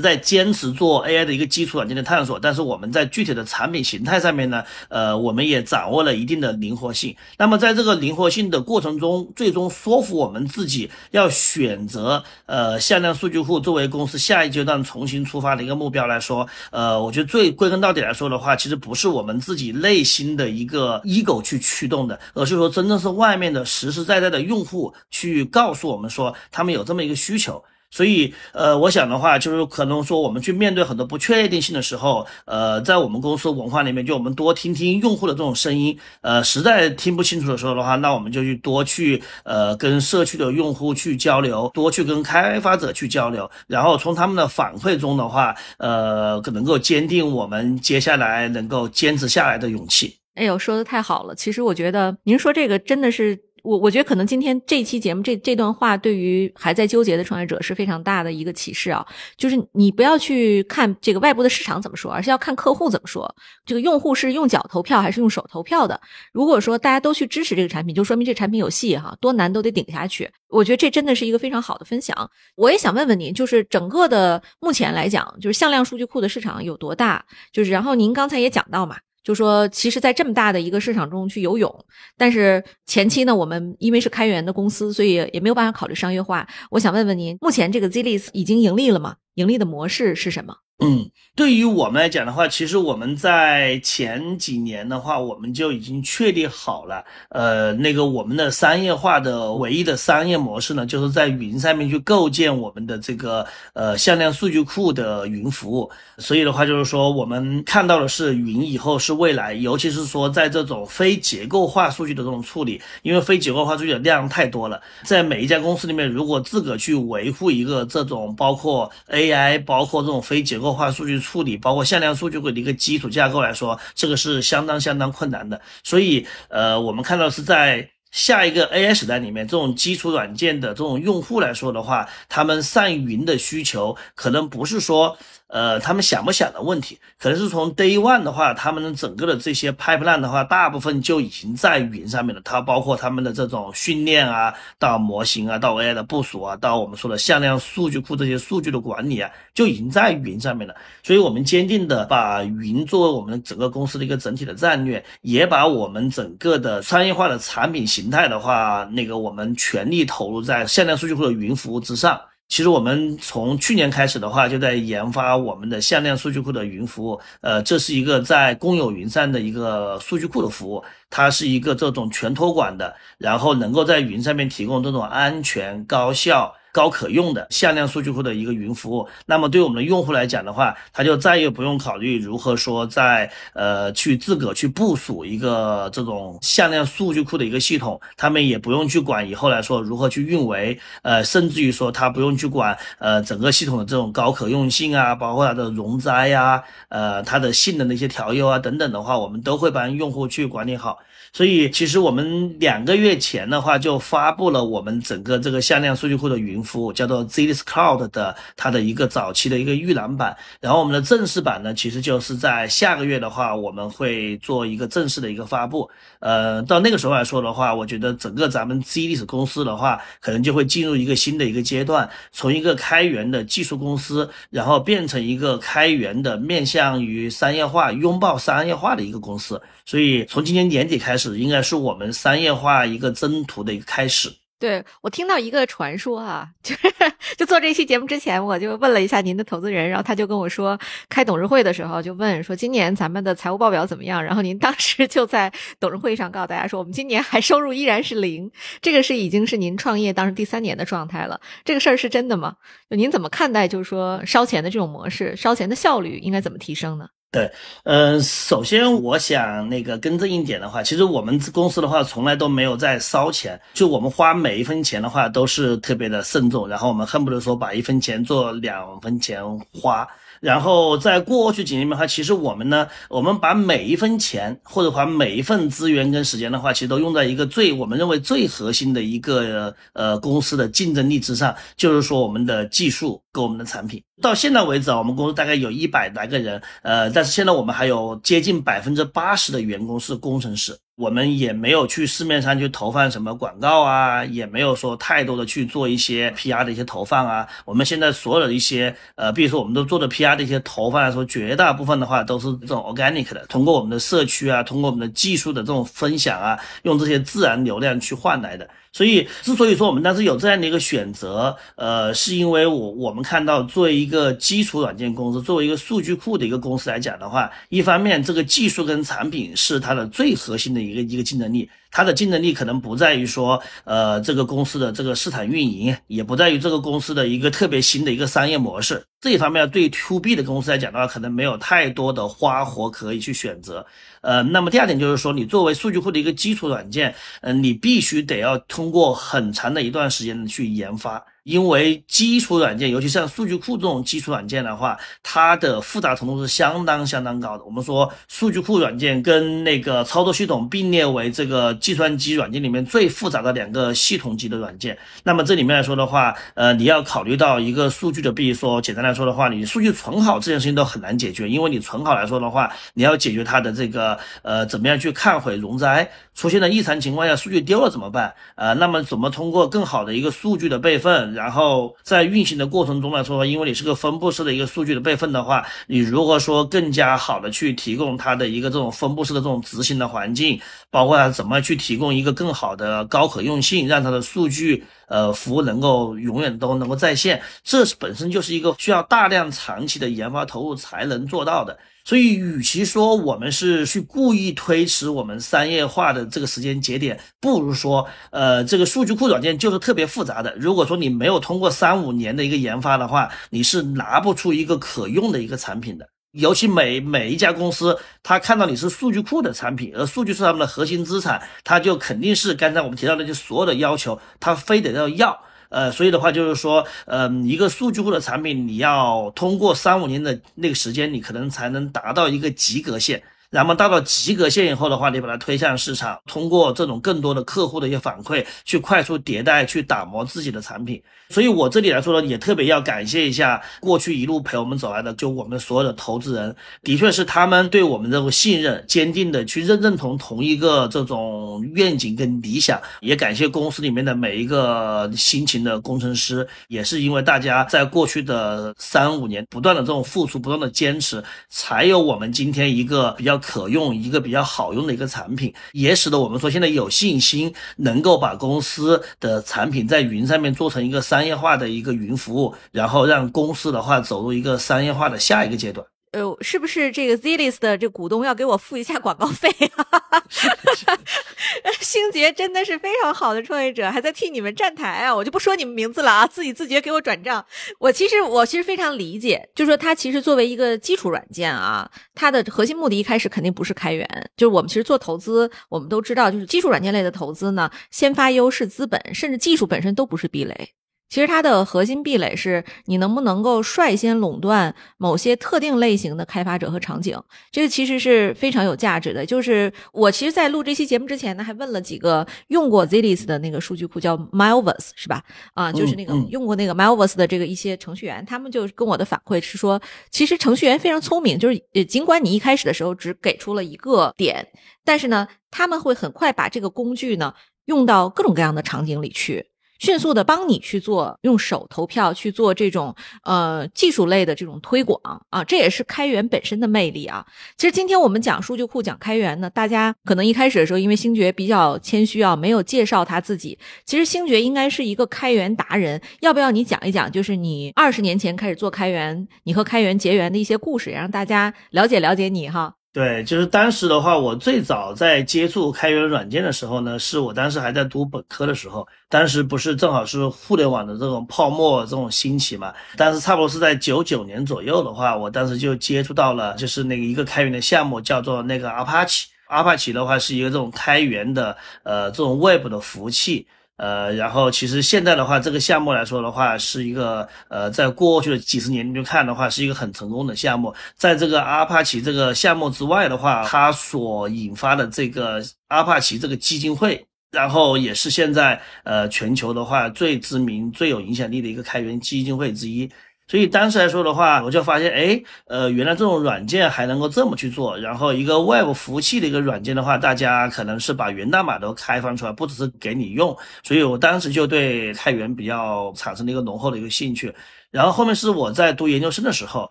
[0.00, 7.14] 在坚持做 AI 的一个基础软件的探索，但是我们在具体的产品形态上面呢，呃，我们也掌握了一定的灵活性。
[7.38, 27.62] 那么在这个灵活性的过程中，最终说服我们自己要选择呃向量数据库作为公司下一阶段重新出发的一个目标来说，呃，我觉得最归根到底来说的话，其实不是我们自己内心的一个 ego 去驱动的，而是说真正是外面的实实在在的用户去告诉我们说他们有这么一个需求。
[27.94, 50.16] 所以，呃，我想的话，就是可能说我们去面对很多不确定性的时候，呃，在我们公司文化里面，就我们多听听用户的这种声音，呃，实在听不清楚的时候的话，那我们就去多去，呃，跟社区的用户去交流，多去跟开发者去交流，然后从他们的反馈中的话，呃，能够坚定我们接下来能够坚持下来的勇气。
[50.34, 51.34] 哎呦，说的太好了！
[51.36, 53.38] 其实我觉得您说这个真的是。
[53.64, 59.04] 我我觉得可能今天这期节目这这段话对于还在纠结的创业者是非常大的一个启示啊，
[59.38, 63.34] 就是你不要去看这个外部的市场怎么说，而是要看客户怎么说。
[63.64, 65.98] 这个用户是用脚投票还是用手投票的？
[66.30, 70.30] 如果说大家都去支持这个产品，就说明这产品有戏哈，多难都得顶下去。
[70.48, 72.30] 我觉得这真的是一个非常好的分享。
[72.56, 77.24] 我也想问问您，就是整个的目前来讲，就是向量数据库的市场有多大？
[77.50, 78.98] 就是然后您刚才也讲到嘛。
[79.24, 81.84] 就说，其实，在这么大的一个市场中去游泳，
[82.16, 86.46] 但是前期呢，我们因为是开源的公司，所以也没有办法考虑商业化。
[86.70, 89.16] 我想问问您，目前这个 Zlis 已经盈利了吗？
[89.34, 90.54] 盈利的模式是什么？
[90.80, 105.88] 嗯，对于我们来讲的话，其实我们在前几年的话，我们就已经确立好了，呃，那个我们的商业化的唯一的商业模式呢，就是在云上面去构建我们的这个呃向量数据库的云服务。
[106.18, 120.63] 所以的话，就是说我们看到的是云以后是未来，尤其是说在这种非结构化数据的这种处理，因为非结构化数据的量太多了，在每一家公司里面，如果自个去维护一个这种包括 AI，包括这种非结构。
[120.72, 125.60] 化数据处理，包括向量数据库的一个基础架构来说，这个是相当相当困难的。
[125.82, 135.18] 所以，呃，我们看到是在下一个 AI 时代里面，这种基础软件的这种用户来说的话，他们上云的需求可能不是说。
[135.54, 142.42] 呃，他们想不想的问题，可能是从 day one 的话，他们整个的这些 pipeline 的话，大部分就已经在云上面了。
[142.44, 150.74] 它包括他们的这种训练啊，到模型啊，到 AI 的部署啊，到我们说的向量数据库这些数据的管理啊，就已经在云上面了。
[151.04, 162.20] 所以，我们坚定的把云作为我们整个公司的一个整体的战略，也把我们整个的商业化的产品形态的话，那个我们全力投入在向量数据库的云服务之上。
[162.48, 167.20] 其实我们从去年开始的话，就在研发我们的向量数据库的云服务。
[167.40, 176.54] 呃，这是一个在公有云上的一个数据库的服务，它是一个这种全托管的，然后能够在云上面提供这种安全、高效。
[176.74, 200.98] 高可用的向量数据库的一个云服务，那么对我们的用户来讲的话，他就再也不用考虑如何说在呃去自个去部署一个这种向量数据库的一个系统，他们也不用去管以后来说如何去运维，呃，甚至于说他不用去管呃整个系统的这种高可用性啊，包括它的容灾呀，呃，它的性能的一些调优啊等等的话，我们都会帮用户去管理好。
[201.32, 210.36] 所以其实我们两个月前的话就发布了我们整个这个向量数据库的云服务，叫做 Zlis Cloud 的它的一个早期的一个预览版。
[210.60, 215.90] 然后我们的正式版呢，其实就是在下个月的话，我们会做一个正式的一个发布。
[216.20, 229.60] 呃，到那个时候来说的话，我觉得整个咱们 Zlis 公司的话，可能就会进入一个新的一个阶段，从一个开源的技术公司，然后变成一个开源的面向于商业化、拥抱商业化的一个公司。
[229.84, 234.32] 所以从今年年底开始，应该是我们商业化一个征途的一个开始。
[234.64, 236.88] 对我听到一个传说啊， 就是
[237.36, 240.78] 就做这期节目之前，我就问了一下您的投资人，然后他就跟我说，
[241.10, 244.24] 开董事会的时候就问说，今年咱们的财务报表怎么样？
[244.24, 248.50] 然后您当时就在董事会上告诉大家说，我们今年还收入依然是零，
[248.80, 251.38] 这个是已经是您创业当时第三年的状态了。
[251.62, 252.56] 这个事儿是真的吗？
[252.88, 253.68] 就您怎么看待？
[253.68, 257.06] 就是说烧钱的这种模式，烧钱的效率应该怎么提升呢？
[257.34, 257.50] 对，
[257.82, 269.42] 嗯，首先我想那个更正一点的话，其实我们公司的话从来都没有在烧钱，就我们花每一分钱的话都是特别的慎重，然后我们恨不得说把一分钱做两分钱
[269.72, 270.06] 花。
[270.40, 284.00] 然后在过去几年的话，其实我们呢，我们把每一分钱或者把每一份资源跟时间的话，其实都用在一个最我们认为最核心的一个呃公司的竞争力之上，就是说我们的技术给我们的产品。
[284.22, 290.78] 到现在为止啊，我们公司大概有一百来个人，呃，但是现在我们还有接近百分之八十的员工是工程师。
[290.96, 297.48] 我们也没有去市面上去投放什么广告啊，也没有说太多的去做一些 PR 的一些投放啊。
[297.64, 308.70] 我们现在所有的一些呃，比如说我们都做的 PR 的一些投放来说，绝大部分的话都是这种 organic 的，通过我们的社区啊，通过我们的技术的这种分享啊，用这些自然流量去换来的。
[308.94, 321.68] 所以，之所以说我们当时有这样的一个选择，呃，是因为我我们看到，作为一个基础软件公司，作为一个数据库的一个公司来讲的话，一方面这个技术跟产品是它的最核心的一个一个竞争力。
[321.94, 329.04] 它的竞争力可能不在于说，呃，这个公司的这个市场运营，也不在于这个公司的一个特别新的一个商业模式。
[329.20, 333.86] 这一方面，对 to B 的公司来讲的话，可能没有太多的花活可以去选择。
[334.22, 341.24] 呃，那么第二点就是说，你作为数据库的一个基础软件，嗯，你必须得要通过很长的一段时间去研发。
[341.44, 347.64] 因为基础软件，尤其像数据库这种基础软件的话，它的复杂程度是相当相当高的。
[347.64, 354.96] 我们说数据库软件跟那个操作系统并列为这个计算机软件里面最复杂的两个系统级的软件。
[355.22, 368.34] 那么这里面来说的话，呃，你要考虑到一个数据的，比如说简单来说的话，你数据存好这件事情都很难解决，因为你存好来说的话，你要解决它的这个呃怎么样去看毁容灾，出现了异常情况下，数据丢了怎么办？
[368.54, 371.33] 呃，那么怎么通过更好的一个数据的备份？
[371.34, 391.78] 然后在运行的过程中来说，因为你是个分布式的一个数据的备份的话，你如果说更加好的去提供它的一个这种分布式的这种执行的环境，包括它怎么去提供一个更好的高可用性，让它的数据呃服务能够永远都能够在线，这是本身就是一个需要大量长期的研发投入才能做到的。
[392.06, 400.54] 所以，与其说我们是去故意推迟我们商业化的这个时间节点，不如说，呃，这个数据库软件就是特别复杂的。
[400.58, 406.06] 如果说你没有通过三五年的一个研发的话，你是拿不出一个可用的一个产品的。
[406.34, 415.40] 尤其每每一家公司，他看到你是数据库的产品，而数据是他们的核心资产，他就肯定是刚才我们提到的就所有的要求，他非得要要。
[415.68, 423.22] 呃，所以的话就是说，嗯，一个数据库的产品，你要通过三五年的那个时间，你可能才能达到一个及格线。
[423.54, 431.00] 然后到了及格线以后的话，你把它推向市场，通过这种更多的客户的一些反馈，去快速迭代，去打磨自己的产品。
[431.28, 442.80] 所以我这里来说呢，也特别要感谢一下过去一路陪我们走来的，就我们所有的投资人，的确是他们对我们这种信任，坚定的去认认同同一个这种愿景跟理想。
[443.00, 453.40] 也感谢公司里面的每一个辛勤的工程师，也是因为大家在过去的三五年不断的这种付出，不断的坚持，才有我们今天一个比较。
[453.46, 465.86] 可用一个比较好用的一个产品，也使得我们说现在有信心能够把公司的产品在云上面做成一个商业化的一个云服务，然后让公司的话走入一个商业化的下一个阶段。
[466.14, 470.22] 呃，是不是这个 Zilis 的这股东要给我付一下广告费啊？
[471.80, 475.14] 星杰真的是非常好的创业者，还在替你们站台啊！
[475.14, 477.44] 我就不说你们名字了啊，自己自觉给我转账。
[477.78, 484.08] 我其实我其实非常理解，就是说它其实作为一个基础软件啊，它的核心目的一开始肯定不是开源。
[484.36, 490.70] 就是我们其实做投资，我们都知道，就是基础软件类的投资呢，先发优势资本，甚至技术本身都不是壁垒。
[491.08, 497.16] 其实它的核心壁垒是你能不能够率先垄断某些特定类型的开发者和场景，
[497.52, 499.24] 这个其实是非常有价值的。
[499.24, 505.22] 就是我其实，在录这期节目之前呢，还问了几个用过 Zilis 的那个数据库，叫 Milvus，是吧？
[505.54, 514.48] 啊，就是那个用过那个 Milvus 的这个一些程序员，他们就跟我的反馈是说，其实程序员非常聪明，就是尽管你一开始的时候只给出了一个点，
[514.84, 517.34] 但是呢，他们会很快把这个工具呢
[517.66, 519.46] 用到各种各样的场景里去。
[519.78, 527.24] 迅速的帮你去做用手投票去做这种呃技术类的这种推广啊，这也是开源本身的魅力啊。
[527.56, 533.58] 其实今天我们讲数据库讲开源呢，大家可能一开始的时候因为星爵比较谦虚啊，没有介绍他自己。
[533.84, 537.10] 其实星爵应该是一个开源达人，要不要你讲一讲？
[537.10, 542.74] 就是你二十年前开始做开源，你和开源结缘的一些故事，让大家了解了解你哈。
[542.94, 563.48] 对，就是当时的话，我最早在接触开源软件的时候呢，是我当时还在读本科的时候，当时不是正好是互联网的这种泡沫这种兴起嘛，但是差不多是在九九年左右的话，我当时就接触到了，就是那个一个开源的项目，叫做那个 Apache，Apache 的话是一个这种开源的呃这种 Web 的服务器。
[563.76, 570.72] 呃，然后其实现在的话，这个项目来说的话，是一个呃，在过去的几十年里看的话，是一个很成功的项目。
[570.94, 582.88] 在这个阿帕奇这个项目之外的话，它所引发的这个阿帕奇这个基金会，然后也是现在呃全球的话最知名、最有影响力的一个开源基金会之一。
[583.26, 587.78] 所以当时来说的话，我就发现，哎，呃，原来这种软件还能够这么去做。
[587.78, 593.34] 然后一个 Web 服务器的一个软件的话，大家可能是把源代码都开放出来，不只是给你用。
[593.62, 597.34] 所以我当时就对开源比较产生了一个浓厚的一个兴趣。
[597.70, 599.68] 然后后面是我在读研究生的时候，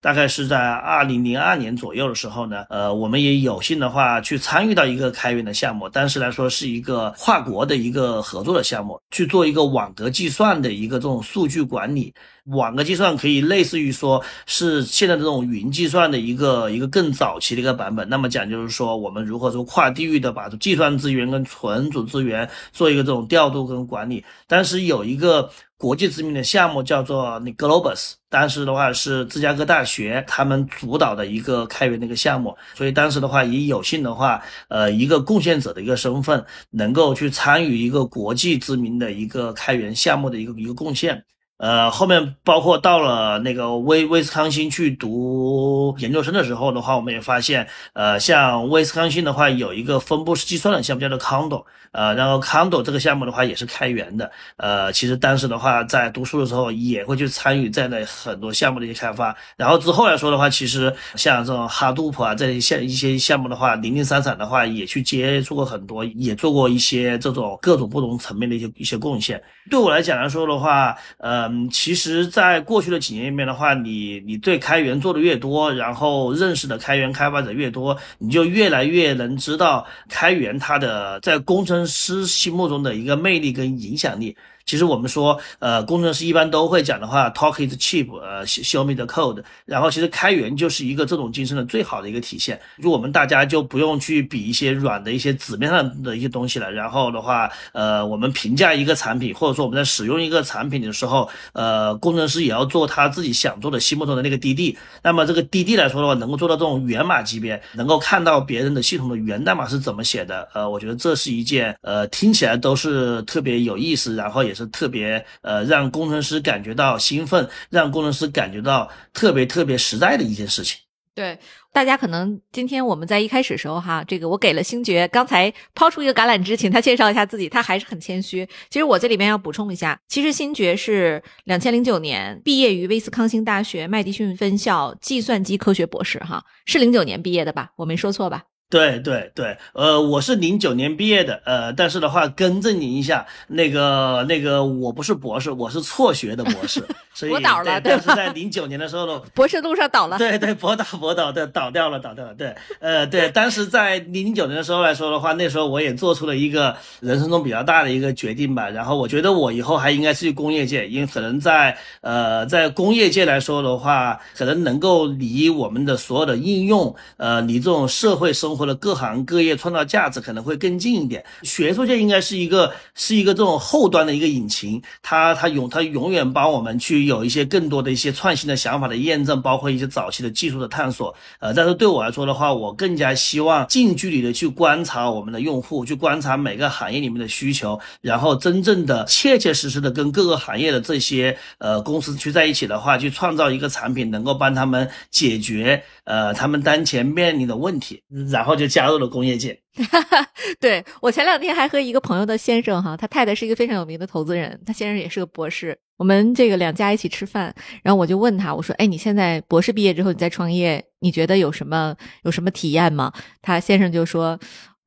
[0.00, 12.14] 大概是在二零零二年左右的时候呢，呃，我们也有幸的话去参与到一个开源的项目，当时来说是一个跨国的一个合作的项目，去做一个网格计算的一个这种数据管理。
[12.44, 18.08] 网格计算可以类似于说是现在这种云计算的一个一个更早期的一个版本。
[18.08, 24.24] 那么讲就是说我们如何说跨地域的把计算资源跟存储资源做一个这种调度跟管理。
[24.48, 41.24] 当时有一个国际知名的项目叫做那 Globus，当时的话是芝加哥大学他们主导的一个开源的一个项目，所以当时的话也有幸的话，呃，一个贡献者的一个身份，能够去参与一个国际知名的一个开源项目的一个一个贡献。
[41.62, 69.40] 呃，后面包括到了那个威威斯康星去读研究生的时候的话，我们也发现，呃，像威斯康星的话，有一个分布式计算的项目叫做 Condo，呃，然后 Condo 这个项目的话也是开源的，呃，其实当时的话在读书的时候也会去参与在那很多项目的一些开发，然后之后来说的话，其实像这种 Hadoop 啊，这些一些项目的话，零零散散的话也去接触过很多，也做过一些这种各种不同层面的一些一些贡献。
[69.70, 71.51] 对我来讲来说的话，呃。
[71.52, 84.34] 嗯，其实，在过去的几年里面的话，你你对开源做的越多，然后认识的开源开发者越多，你就越来越能知道开源它的在工程师心目中的一个魅力跟影响力。
[84.64, 89.42] 其实我们说，呃，工程师一般都会讲的话，talk is cheap，呃，show me the code。
[89.64, 92.58] 然后其实开源就是一个这种精神的最好的一个体现。
[92.82, 96.70] 就我们大家就不用去比一些软的一些纸面上的一些东西了。
[96.70, 104.76] 然后的话，呃，我们评价一个产品，或者说我们在使用一个产品的时候，呃，工程师也要做他自己想做的心目中的那个 DD。
[105.02, 114.51] 那么这个 DD 来说的话，能够做到这种源码级别，能够看到别人的系统的源代码是怎么写的，呃，我觉得这是一件，呃，听起来都是特别有意思，然后也。
[114.52, 120.78] 也是特别呃，让工程师感觉到兴奋，让工程师感觉到特别特别实在的一件事情。
[121.14, 121.38] 对，
[121.72, 128.46] 大家可能今天我们在一开始时候哈，这个我给了星爵刚才抛出一个橄榄枝，请他介绍一下自己，他还是很谦虚。
[128.70, 137.70] 其实我这里面要补充一下，其实星爵是两千零九年毕业于威斯康星大学麦迪逊分校计算机科学博士，哈，是零九年毕业的吧？
[137.76, 138.44] 我没说错吧？
[138.72, 168.61] 对对对，呃，我是零九年毕业的，呃，但是的话更正您一下，那个那个我不是博士，我是辍学的博士， 所以我倒了，但是在零九年的时候呢， 博士路上倒了，对对，博倒博倒的倒掉了，倒掉了，对，呃对，当时在零九年的时候来说的话，那时候我也做出了一个人生中比较大的一个决定吧，然后我觉得我以后还应该是去工业界，因为可能在呃在工业界来说的话，可能能够离我们的所有的应用，呃，离这种社会生活。
[168.62, 181.12] 或者各行各业创造价值可能会更近一点，学术界应该是一个是一个这种后端的一个引擎，它它永它永远帮我们去有一些更多的一些创新的想法的验证，包括一些早期的技术的探索。
[181.40, 198.00] 呃，但是对我来说的话，我更加希望近距离的去观察我们的用户，去观察每个行业里面的需求，然后真正的切切实实的跟各个行业的这些呃公司去在一起的话，去创造一个产品，能够帮他们解决呃他们当前面临的问题，
[198.30, 198.51] 然后。
[198.54, 199.58] 就加入了工业界。
[200.60, 205.78] 对我前两天还和一个朋友的先生哈，他太太是一个非常有名的投资人，他先生也是个博士。
[205.96, 211.94] 我们这个两家一起吃饭，然后我就问他，我说：“哎，你现在博士毕业之后你再创业，你觉得有什么
[212.24, 214.38] 有什么体验吗？”他先生就说。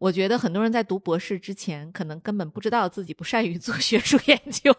[0.05, 4.71] 我觉得很多人在读博士之前，可能根本不知道自己不善于做学术研究，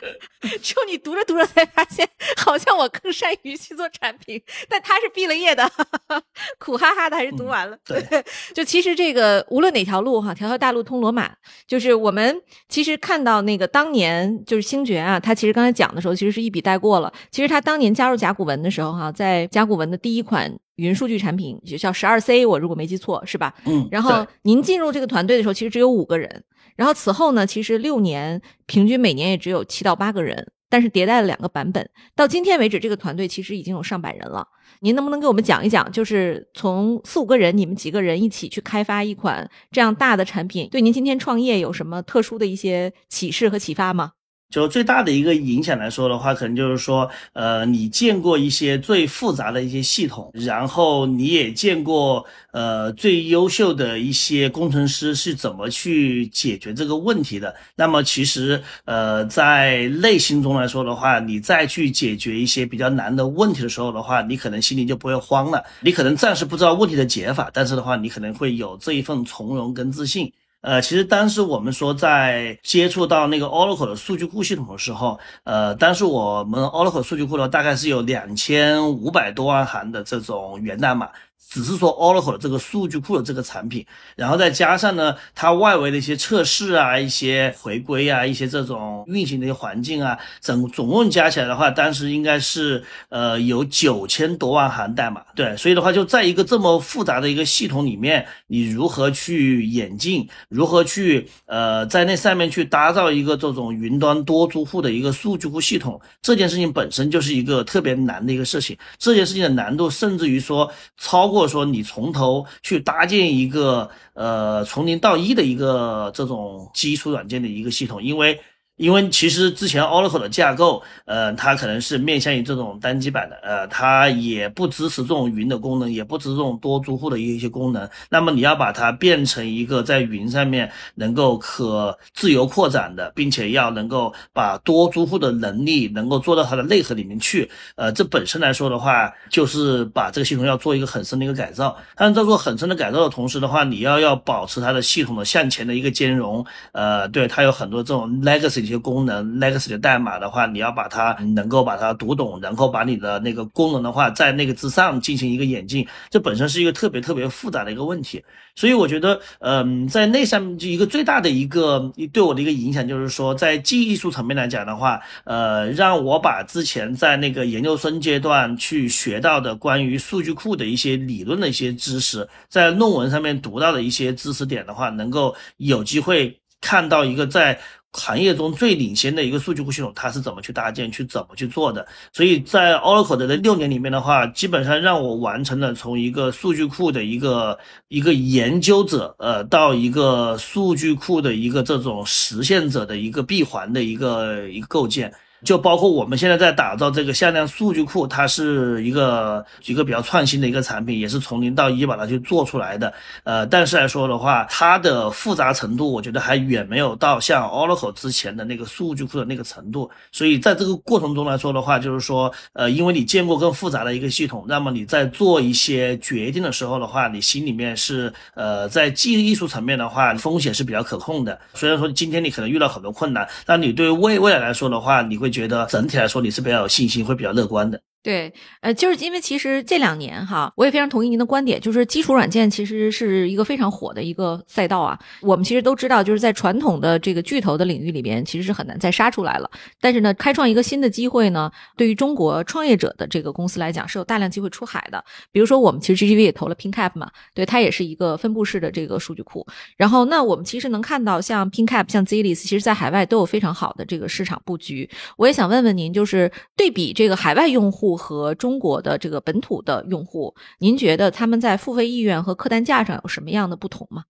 [0.60, 2.06] 只有你读着读着才发现，
[2.36, 4.38] 好像我更善于去做产品。
[4.68, 5.66] 但他是毕了业的，
[6.60, 7.78] 苦哈哈的还是读完了。
[7.82, 8.04] 对，
[8.54, 11.34] 就其实这个无论哪条路哈，条条大路通罗马。
[11.66, 17.10] 就是我们其实看到那个当年就是星爵啊，他其实刚才讲的时候，其实是一笔带过了。
[17.30, 20.54] 其实他当年加入甲骨文的时候哈，在甲骨文的第一款。
[20.76, 23.54] 云数据产品就叫十二 C，我如果没记错是吧？
[23.66, 23.88] 嗯。
[23.90, 26.44] 然后您进入这个团队的时候，其实只有五个人。
[26.76, 31.88] 然后此后呢，其实六年平均每年也只有七到八个人，但是迭代了两个版本。
[32.16, 34.48] 到今天为止，这个团队其实已经有上百人了。
[34.80, 44.12] 您能不能给我们讲一讲，就是从四五个人，你们几个人一起去开发一款这样大的产品，对您今天创业有什么特殊的一些启示和启发吗？
[44.50, 57.52] 就最大的一个影响来说的话，可能就是说，呃，你见过一些最复杂的一些系统，然后你也见过，呃，最优秀的一些工程师是怎么去解决这个问题的。
[57.74, 65.64] 那么其实，呃，在内心中来说的话，你再去解决一些比较难的问题的时候的话，你可能心里就不会慌了。
[65.80, 70.32] 你可能暂时不知道问题的解法，但是的话，你可能会有这一份从容跟自信。
[70.64, 81.10] 呃，其实当时我们说在接触到那个 Oracle 的数据库系统的时候，呃，当时我们 Oracle 数据库呢大概是有两千五百多万行的这种源代码。
[81.50, 95.22] 只是说 Oracle 的这个数据库的这个产品，然后再加上呢，它外围的一些测试啊、一些回归啊、一些这种运行的一些环境啊，总总共加起来的话，当时应该是呃有九千多万行代码。
[95.36, 108.76] 对，所以的话就在一个这么复杂的一个系统里面，你如何去演进，如何去呃在那上面去打造一个这种云端多租户的一个数据库系统，这件事情本身就是一个特别难的一个事情。
[108.98, 111.48] 这件事情的难度甚至于说超包括。
[111.48, 118.40] 说你从头去搭建一个呃从零到一的一个这种基础软件的一个系统，因为。
[118.76, 127.88] 因为其实之前 Oracle 的架构，呃，它可能是面向于这种单机版的，呃，它也不支持这种云的功能，也不支持这种多租户的一些功能。
[128.10, 141.76] 那么你要把它变成一个在云上面能够可自由扩展的，并且要能够把多租户的能力能够做到它的内核里面去，呃，这本身来说的话，就是把这个系统要做一个很深的一个改造。
[141.94, 148.63] 但是在做很深的改造的同时的话，你要要保持它的系统的向前的一个兼容，呃，对，它有很多这种 legacy。
[148.64, 158.24] 一些功能，legacy 的代码的话，你要把它能够把它读懂，然后把你的那个功能的话，在那个之上进行一个演进，这本身是一个特别特别复杂的一个问题。
[158.56, 177.58] 所以我觉得，嗯，在那上面就一个最大的一个对我的一个影响，就是说，在技术层面来讲的话，呃，让我把之前在那个研究生阶段去学到的关于数据库的一些理论的一些知识，在论文上面读到的一些知识点的话，能够有机会看到一个在。
[177.96, 181.86] 行业中最领先的一个数据库系统，它是怎么去搭建、去怎么去做的？
[182.12, 195.14] 所以在 Oracle 的这六年里面的话，基本上让我完成了从一个数据库的一个一个研究者，呃，到一个数据库的一个这种实现者的一个闭环的一个一个构建。
[195.44, 202.92] 就包括我们现在在打造这个向量数据库，它是一个一个比较创新的一个产品，也是从零到一把它去做出来的。
[203.24, 209.90] 呃，但是来说的话，它的复杂程度，我觉得还远没有到像 Oracle 之前的那个数据库的那个程度。
[210.10, 221.38] 所以在这个过程中来说的话，就是说，呃，因为你见过更复杂的一个系统，那么你在做一些决定的时候的话，你心里面是呃，在技艺术层面的话，风险是比较可控的。
[221.52, 225.33] 虽然说今天你可能遇到很多困难，但你对未未来来说的话，你会。
[225.34, 227.80] 觉得整体来说你是比较有信心，会比较乐观的。
[228.04, 228.30] 对，
[228.60, 234.98] 呃，就是因为其实这两年哈，我也非常同意您的观点，就是基础软件其实是一个非常火的一个赛道啊。
[235.22, 239.50] 我们其实都知道，就是在传统的这个巨头的领域里边，其实是很难再杀出来了。
[239.80, 245.02] 但是呢，开创一个新的机会呢，对于中国创业者的这个公司来讲，是有大量机会出海的。
[245.32, 249.46] 比如说，我们其实 GGV 也投了 PinCap 嘛，对，它也是一个分布式的这个数据库。
[249.78, 254.90] 然后，那我们其实能看到，像 PinCap、像 Zilis，其实在海外都有非常好的这个市场布局。
[255.16, 257.93] 我也想问问您，就是对比这个海外用户。
[257.96, 264.04] 和中国的这个本土的用户，您觉得他们在付费意愿和客单价上有什么样的不同吗？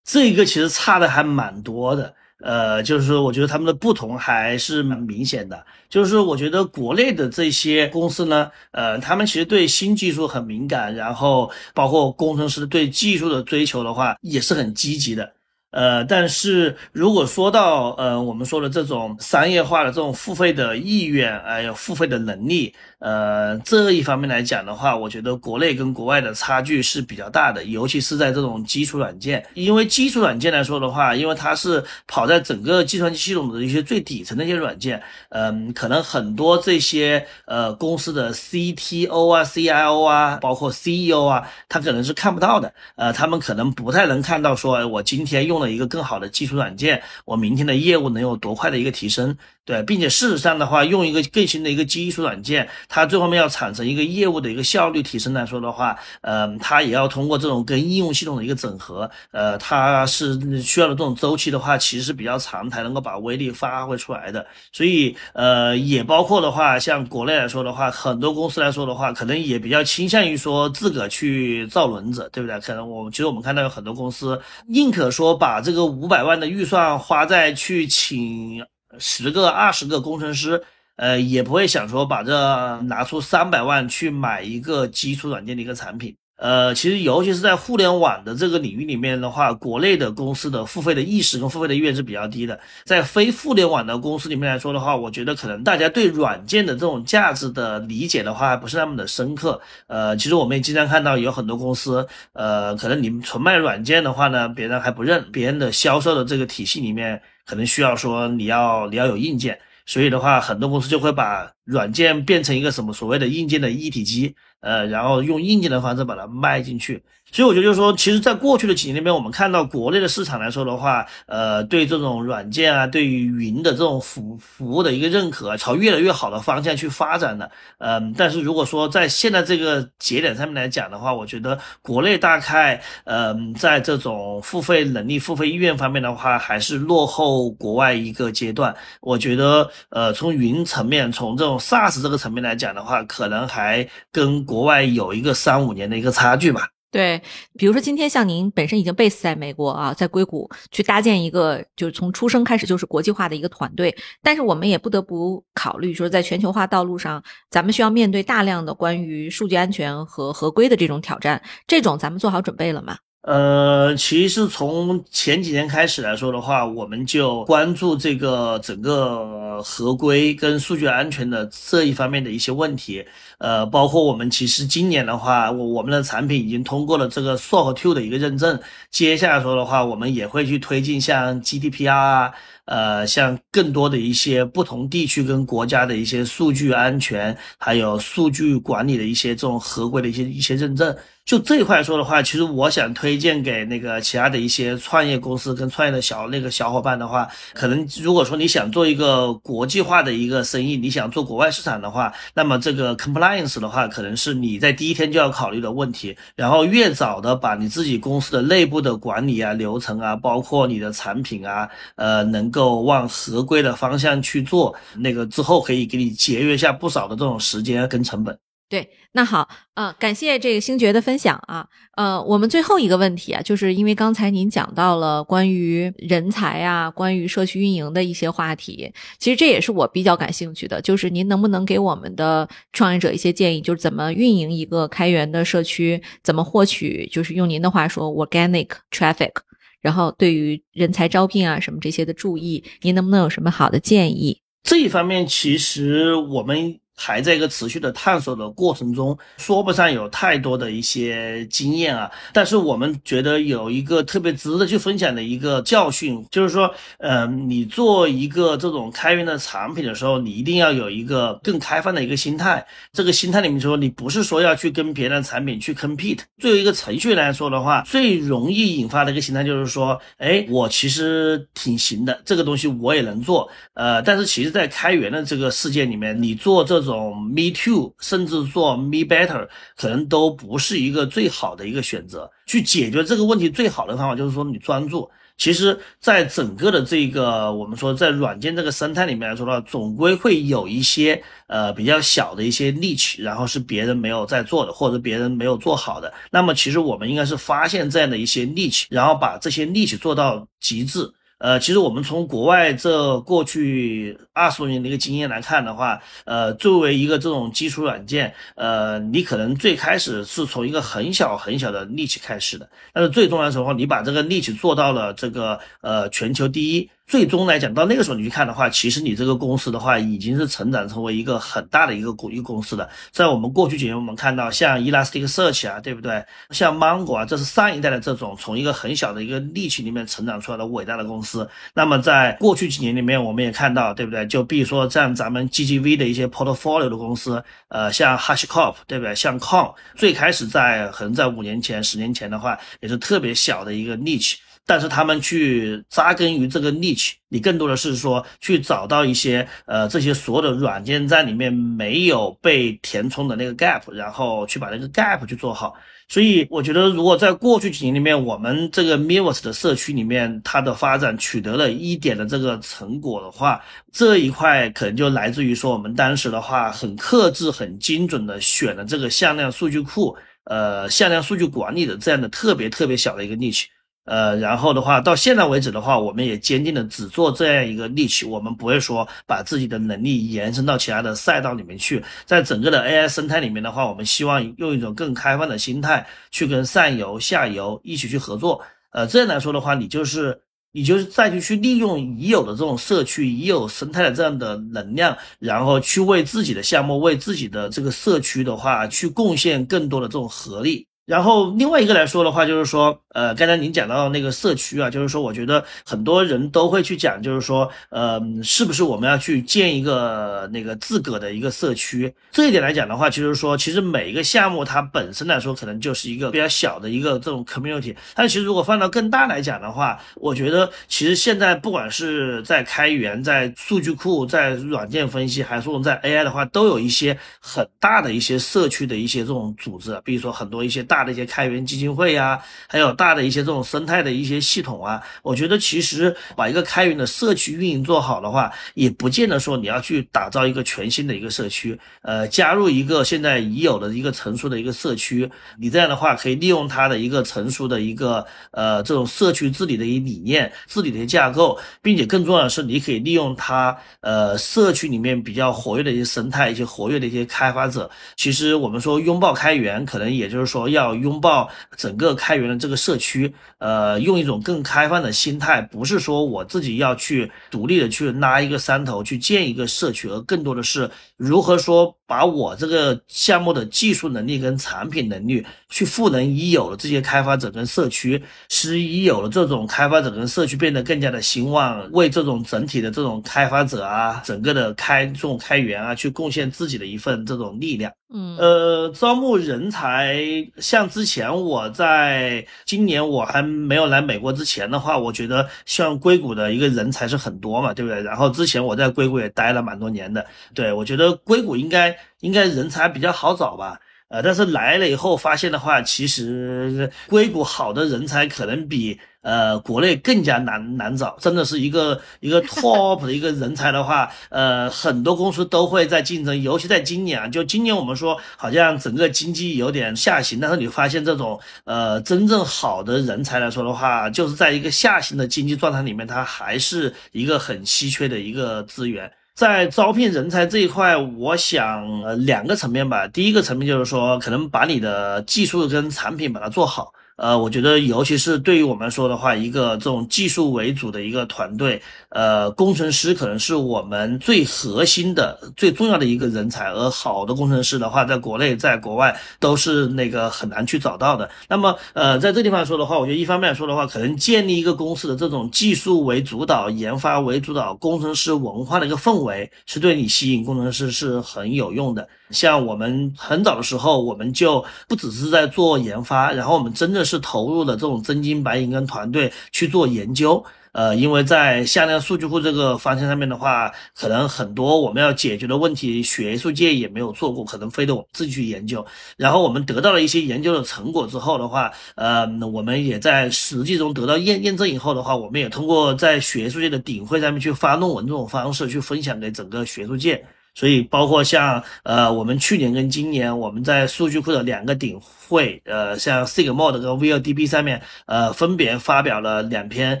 [0.04, 5.66] 这个其实差的还蛮多的，呃，就是说我觉得他们的不同还是蛮明显的。
[5.90, 15.32] 就是说，我觉得国内的这些公司呢，呃，他们其实对新技术很敏感，然后包括工程师对技术的追求的话，也是很积极的。
[15.70, 45.58] 呃，但是如果说到呃，我们说的这种商业化的这种付费的意愿，还有付费的能力，呃，这一方面来讲的话，我觉得国内跟国外的差距是比较大的，尤其是在这种基础软件，因为基础软件来说的话，因为它是跑在整个计算机系统的一些最底层的一些软件，嗯，可能很多这些呃公司的 CTO 啊、CIO 啊，包括 CEO 啊，他可能是看不到的，呃，他们可能不太能看到说，我今天用。
[45.58, 49.36] 了一个更好的基础软件，我明天的业务能有多快的一个提升？
[49.68, 64.46] 对，并且事实上的话，用一个更新的一个基础软件，它最后面要产生一个业务的一个效率提升来说的话，呃，它也要通过这种跟应用系统的一个整合，呃，它是需要的这种周期的话，其实是比较长才能够把威力发挥出来的。
[64.72, 72.58] 所以，呃，也包括的话，像国内来说的话，很多公司来说的话，可能也比较倾向于说自个去造轮子，对不对？
[72.60, 78.64] 可能我其实我们看到有很多公司宁可说把这个五百万的预算花在去请。
[78.98, 80.62] 十个、二十个工程师，
[80.96, 86.16] 呃，也不会想说把这拿出三百万去买一个基础软件的一个产品。
[86.38, 92.60] 呃，其实尤其是在互联网的这个领域里面的话，国内的公司的付费的意识跟付费的意愿是比较低的。
[92.84, 99.60] 在非互联网的公司里面来说的话，我觉得可能大家对软件的这种价值的理解的话，还不是那么的深刻。
[99.88, 109.58] 呃，其实我们也经常看到有很多公司，呃，可能你们纯卖软件的话呢，别人还不认，别人的销售的这个体系里面可能需要说你要你要有硬件。
[109.88, 117.02] 所以的话，很多公司就会把软件变成一个什么所谓的硬件的一体机，呃，然后用硬件的方式把它卖进去。
[117.30, 127.50] 所以我觉得就是说，其实，在过去的几年里面，我们看到国内的市场来说的话，呃，对这种软件啊，对于云的这种服服务的一个认可，朝越来越好的方向去发展的。
[127.78, 138.74] 嗯，但是如果说在现在这个节点上面来讲的话，我觉得国内大概，嗯，在这种付费能力、付费意愿方面的话，还是落后国外一个阶段。
[139.00, 146.68] 我觉得，呃，从云层面，从这种 SaaS 这个层面来讲的话，可能还跟国外有一个三五年的一个差距吧。
[146.90, 147.22] 对，
[147.58, 162.96] 比如说今天像您本身已经 base 在美国啊，在硅谷去搭建一个，就是从出生开始就是国际化的一个团队，但是我们也不得不考虑，说在全球化道路上，咱们需要面对大量的关于数据安全和合规的这种挑战，这种咱们做好准备了吗？
[163.22, 173.04] 呃，其实从前几年开始来说的话，我们就关注这个整个合规跟数据安全的这一方面的一些问题。
[173.38, 178.58] 呃，包括我们其实今年的话，我我们的产品已经通过了这个 SOC 2的一个认证。
[178.90, 182.32] 接下来说的话，我们也会去推进像 GDPR 啊，
[182.66, 190.96] 呃，像更多的一些不同地区跟国家的一些数据安全，还有数据管理的一些这种合规的一些一些认证。
[191.28, 206.16] 就这一块说的话，其实我想推荐给那个其他的一些创业公司跟创业的小那个小伙伴的话，可能如果说你想做一个国际化的一个生意，你想做国外市场的话，那么这个 compliance 的话，可能是你在第一天就要考虑的问题。
[206.34, 218.38] 然后越早的把你自己公司的内部的管理啊、流程啊，包括你的产品啊，呃，能够往合规的方向去做，那个之后可以给你节约下不少的这种时间跟成本。
[218.70, 221.66] 对，那好，呃，感谢这个星爵的分享啊，
[221.96, 239.32] 呃，我们最后一个问题啊，就是因为刚才您讲到了关于人才啊，关于社区运营的一些话题，其实这也是我比较感兴趣的，就是您能不能给我们的创业者一些建议，就是怎么运营一个开源的社区，怎么获取，就是用您的话说 organic traffic，
[239.80, 244.42] 然后对于人才招聘啊什么这些的注意，您能不能有什么好的建议？
[244.62, 246.78] 这一方面，其实我们。
[246.98, 252.10] 还在一个持续的探索的过程中，说不上有太多的一些经验啊。
[252.32, 256.68] 但是我们觉得有一个特别值得去分享的一个教训，就是说，
[256.98, 262.66] 嗯，你做一个这种开源的产品的时候，你一定要有一个更开放的一个心态。
[262.92, 266.18] 这个心态里面说，你不是说要去跟别人的产品去 compete。
[266.40, 273.48] 作为一个程序来说的话，最容易引发的一个心态就是说，哎，我其实挺行的，这个东西我也能做。
[273.74, 282.30] 呃，但是其实，在开源的这个世界里面，你做这种种 me too，甚至做 me better，可能都不是一个最好的一个选择。
[282.46, 285.08] 去解决这个问题最好的方法就是说你专注。
[285.36, 296.12] 其实，在整个的这个我们说在软件这个生态里面来说的话，总归会有一些呃比较小的一些 niche，然后是别人没有在做的，或者别人没有做好的。
[296.32, 301.08] 那么，其实我们应该是发现这样的一些 niche，然后把这些 niche 做到极致。
[301.38, 316.90] 呃，其实我们从国外这过去二十多年的一个经验来看的话，呃，作为一个这种基础软件，呃，你可能最开始是从一个很小很小的力气开始的，但是最重要的时候，你把这个力气做到了这个呃全球第一。
[317.08, 322.86] 最终来讲，到那个时候你去看的话，其实你这个公司的话，已经是成长成为一个很大的一个公一个公司的。
[323.10, 326.22] 在我们过去几年，我们看到像 Elasticsearch 啊，对不对？
[326.50, 331.48] 像 Mongo 啊，这是上一代的这种从一个很小的一个利器里面成长出来的伟大的公司。
[331.72, 334.26] 那么在过去几年里面，我们也看到，对不对？
[334.26, 339.14] 就比如说像咱们 GGV 的一些 portfolio 的公司，呃，像 HashiCorp，对不对？
[339.14, 344.36] 像 Con，最开始在可能在五年前、十年前的话，也是特别小的一个利器。
[344.68, 355.74] 但是他们去扎根于这个 niche，你更多的是说去找到一些呃这些所有的软件在里面没有被填充的那个 gap，然后去把那个 gap 去做好。
[356.10, 373.64] 所以我觉得，如果在过去几年里面，我们这个 Miiverse 的社区里面，它的发展取得了一点的这个成果的话，这一块可能就来自于说我们当时的话很克制、很精准的选了这个向量数据库，呃向量数据管理的这样的特别特别小的一个 niche。
[374.08, 382.02] 呃，然后的话，到现在为止的话，我们也坚定的只做这样一个利器，我们不会说把自己的能力延伸到其他的赛道里面去。
[382.24, 388.62] 在整个的 AI 生态里面的话，我们希望用一种更开放的心态去跟上游、下游一起去合作。
[388.92, 390.40] 呃，这样来说的话，你就是
[390.72, 400.87] 你就是再去去利用已有的这种社区、已有生态的这样的能量，然后去为自己的项目、为自己的这个社区的话，去贡献更多的这种合力。
[401.08, 412.14] 然后另外一个来说的话，就是说，呃，刚才您讲到那个社区啊，就是说，我觉得很多人都会去讲，就是说，呃，是不是我们要去建一个那个自个的一个社区？
[412.30, 417.96] 这一点来讲的话，就是说，其实每一个项目它本身来说，可能就是一个比较小的一个这种 community。
[418.14, 430.97] 但其实如果放到更大来讲的话，我觉得其实现在不管是在开源、在数据库、在软件分析，还是说在 AI 的话，都有一些很大的一些社区的一些这种组织，比如说很多一些大。
[430.98, 457.88] 大的一些开源基金会呀，还有大的一些这种生态的一些系统啊，我觉得其实把一个开源的社区运营做好的话，也不见得说你要去打造一个全新的一个社区，呃，加入一个现在已有的一个成熟的一个社区，你这样的话可以利用它的一个成熟的一个呃这种社区治理的一理念、治理的架构，并且更重要的是，你可以利用它呃社区里面比较活跃的一些生态、一些活跃的一些开发者。
[458.16, 460.87] 其实我们说拥抱开源，可能也就是说要。
[460.94, 487.92] 拥抱整个开源的这个社区，呃，用一种更开放的心态，不是说我自己要去独立的去拉一个山头去建一个社区，而更多的是如何说把我这个项目的技术能力跟产品能力去赋能已有的这些开发者跟社区，使已有的这种开发者跟社区变得更加的兴旺，为这种整体的这种开发者啊，整个的开这种开源啊，去贡献自己的一份这种力量。
[488.10, 490.16] 嗯，呃，招募人才，
[490.56, 498.00] 像之前我在今年我还没有来美国之前的话，我觉得像硅谷的一个人才是很多嘛，对不对？
[498.02, 503.78] 然后之前我在硅谷也待了蛮多年的，对我觉得硅谷应该应该人才比较好找吧。
[504.08, 529.12] 呃，但是来了以后发现的话，其实硅谷好的人才可能比呃国内更加难难找，真的是一个一个 top 的一个人才的话，呃，很多公司都会在竞争，尤其在今年啊，就今年我们说好像整个经济有点下行，但是你发现这种呃真正好的人才来说的话，就是在一个下行的经济状态里面，它还是一个很稀缺的一个资源。
[529.38, 533.06] 在招聘人才这一块，我想两个层面吧。
[533.06, 536.92] 第一个层面就是说，可能把你的技术跟产品把它做好。
[537.18, 546.70] 呃，我觉得尤其是对于我们说的话，一个这种技术为主的一个团队，呃，工程师可能是我们最核心的、最重要的一个人才。
[546.70, 551.28] 而好的工程师的话，在国内、在国外都是那个很难去找到的。
[551.48, 562.08] 那么，呃，在这地方说的话，我觉得一方面来说的话，可能建立一个公司的这种技术为主导、研发为主导、工程师文化的一个氛围，是对你吸引工程师是很有用的。
[562.30, 570.44] 像我们很早的时候，我们就不只是在做研发，然后我们真的是投入了这种真金白银跟团队去做研究。
[570.72, 578.84] 呃，因为在向量数据库这个方向上面的话，可能很多我们要解决的问题，学术界也没有做过，可能非得我们自己去研究。
[579.16, 590.24] 然后我们得到了一些研究的成果之后的话，呃，我们也在实际中得到验验证以后的话，我们也通过在学术界的顶会上面去发论文这种方式去分享给整个学术界。
[590.58, 600.00] 所以，包括像呃，我们去年跟今年，我们在数据库的两个顶会，呃，像 Sigmod 跟 VLDB 上面，呃，分别发表了两篇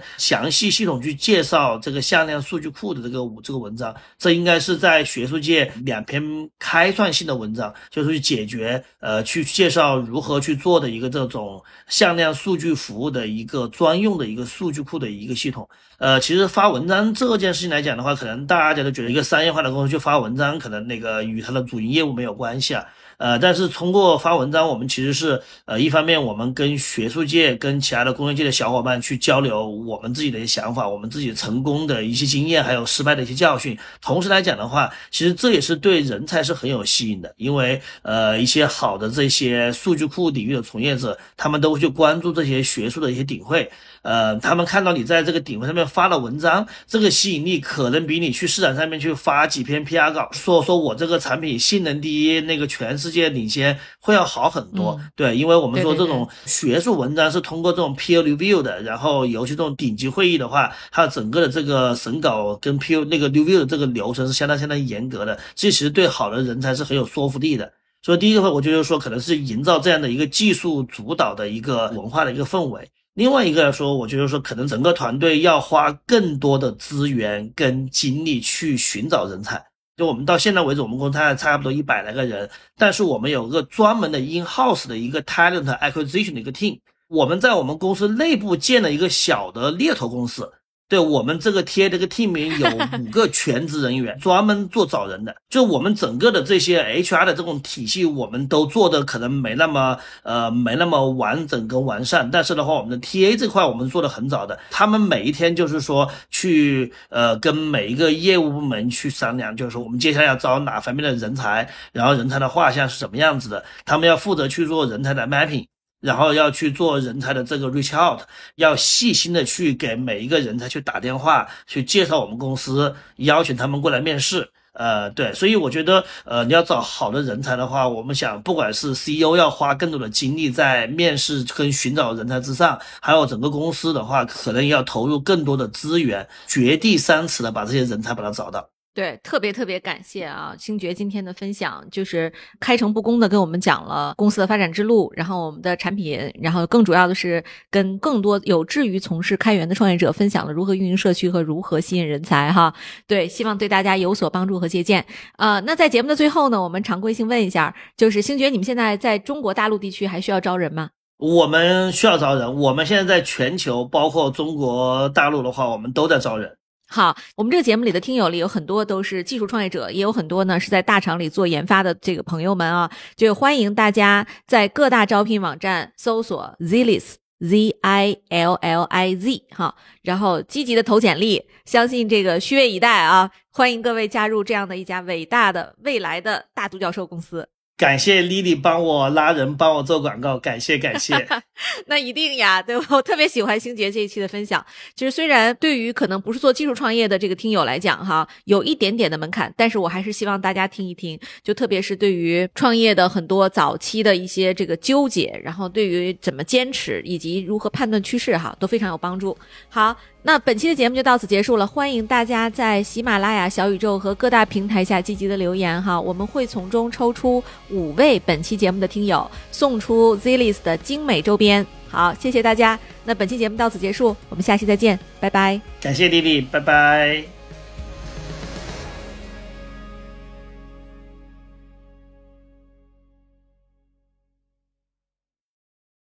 [0.16, 3.94] 详细系统去介绍这个向量数据库的这个这个文章。
[4.18, 6.22] 这应该是在学术界两篇
[6.58, 15.68] 开创性的文章，就是去解决呃，去介绍如何去做的一个这种向量数据服务的一个专用的一个数据库的一个系统。
[15.98, 20.58] 呃，其实发文章这件事情来讲的话，可能大家都觉得一个商业化的公司去发文章。
[20.58, 22.84] 可能那个与它的主营业务没有关系啊，
[23.18, 33.76] 呃，但是通过发文章，我们其实是呃，一方面我们跟学术界、跟其他的工业界的小伙伴去交流我们自己的一些想法，我们自己成功的一些经验，还有失败的一些教训。
[34.00, 43.70] 同时来讲的话，其实这也是对人才是很有吸引的，因为呃，一些好的这些数据库领域的从业者，他们都会去关注这些学术的一些顶会。
[44.02, 55.00] 呃，他们看到你在这个顶会上面发了文章，这个吸引力可能比你去市场上面去发几篇 PR 稿，说说我这个产品性能第一，那个全是世界领先，会要好很多。
[55.16, 67.72] 对，因为我们说这种学术文章是通过这种 peer review 的，然后尤其这种顶级会议的话，它整个的这个审稿跟 peer 那个 review 的这个流程是相当相当严格的，这其实对好的人才是很有说服力的。
[68.02, 72.90] 所以第一个话，我觉得说，可能是营造这样的一个技术主导的一个文化的一个氛围。
[73.14, 79.64] 另外一个来说，我觉得说可能整个团队要花更多的资源跟精力去寻找人才。
[79.98, 86.78] 就我们到现在为止，我们公司还差不多一百来个人，但是我们有个专门的 in house 的一个 talent acquisition 的一个 team，
[87.08, 90.52] 我们在我们公司内部建了一个小的猎头公司。
[90.88, 92.66] 对我们这个 T A 这个 team 里有
[92.98, 95.36] 五个全职人员，专门做找人的。
[95.50, 102.30] 就我们整个的这些 H R 的这种体系，我们都做的可能没那么呃没那么完整跟完善。
[102.30, 115.66] 但是的话，我们的 T A 这块我们做的很早的，他们每一天就是说去呃跟每一个业务部门去商量，就是说我们接下来要招哪方面的人才，然后人才的画像是什么样子的，他们要负责去做人才的 mapping。
[116.00, 118.20] 然后要去做人才的这个 reach out，
[118.56, 124.50] 要细心的去给每一个人才去打电话，去介绍我们公司，邀请他们过来面试。
[124.74, 138.70] 呃，对，所以我觉得，呃，你要找好的人才的话，我们想，不管是 CEO 要花更多的精力在面试跟寻找人才之上，还有整个公司的话，可能要投入更多的资源，掘地三尺的把这些人才把它找到。
[138.98, 147.40] 对，特别特别感谢啊，星爵今天的分享，就是开诚布公的跟我们讲了公司的发展之路，然后我们的产品，然后更主要的是
[147.70, 152.74] 跟更多有志于从事开源的创业者分享了如何运营社区和如何吸引人才哈。
[153.06, 155.06] 对，希望对大家有所帮助和借鉴。
[155.36, 160.90] 呃，那在节目的最后呢，我们常规性问一下，就是星爵，你们现在在中国大陆地区还需要招人吗？
[161.18, 166.57] 我们需要招人，我们现在在全球，包括中国大陆的话，我们都在招人。
[166.90, 187.46] 好，我们这个节目里的听友里有很多都是技术创业者，也有很多呢是在大厂里做研发的这个朋友们啊，就欢迎大家在各大招聘网站搜索 Zilliz Z I L L I Z 哈，然后积极的投简历，相信这个虚位以待啊，欢迎各位加入这样的一家伟大的未来的大独角兽公司。
[187.78, 191.14] 感谢丽丽帮我拉人，帮我做广告，感谢感谢。
[191.86, 194.64] 那一定呀，对我特别喜欢星杰这一期的分享。
[194.96, 201.16] 其实虽然对于可能不是做技术创业的这个听友来讲，哈，有一点点的门槛，但是我还是希望大家听一听。
[201.40, 209.38] 就特别是对于创业的很多早期的一些这个纠结，然后对于怎么坚持以及如何判断趋势，哈，都非常有帮助。
[209.68, 209.96] 好。
[210.28, 221.66] 那本期的节目就到此结束了，欢迎大家在喜马拉雅、小宇宙和各大平台下积极的留言哈，我们会从中抽出五位本期节目的听友，送出 ZILIS 的精美周边。
[221.88, 222.78] 好，谢谢大家。
[223.06, 225.58] 那本期节目到此结束，我们下期再见，拜拜。
[225.80, 227.37] 感谢丽丽，拜拜。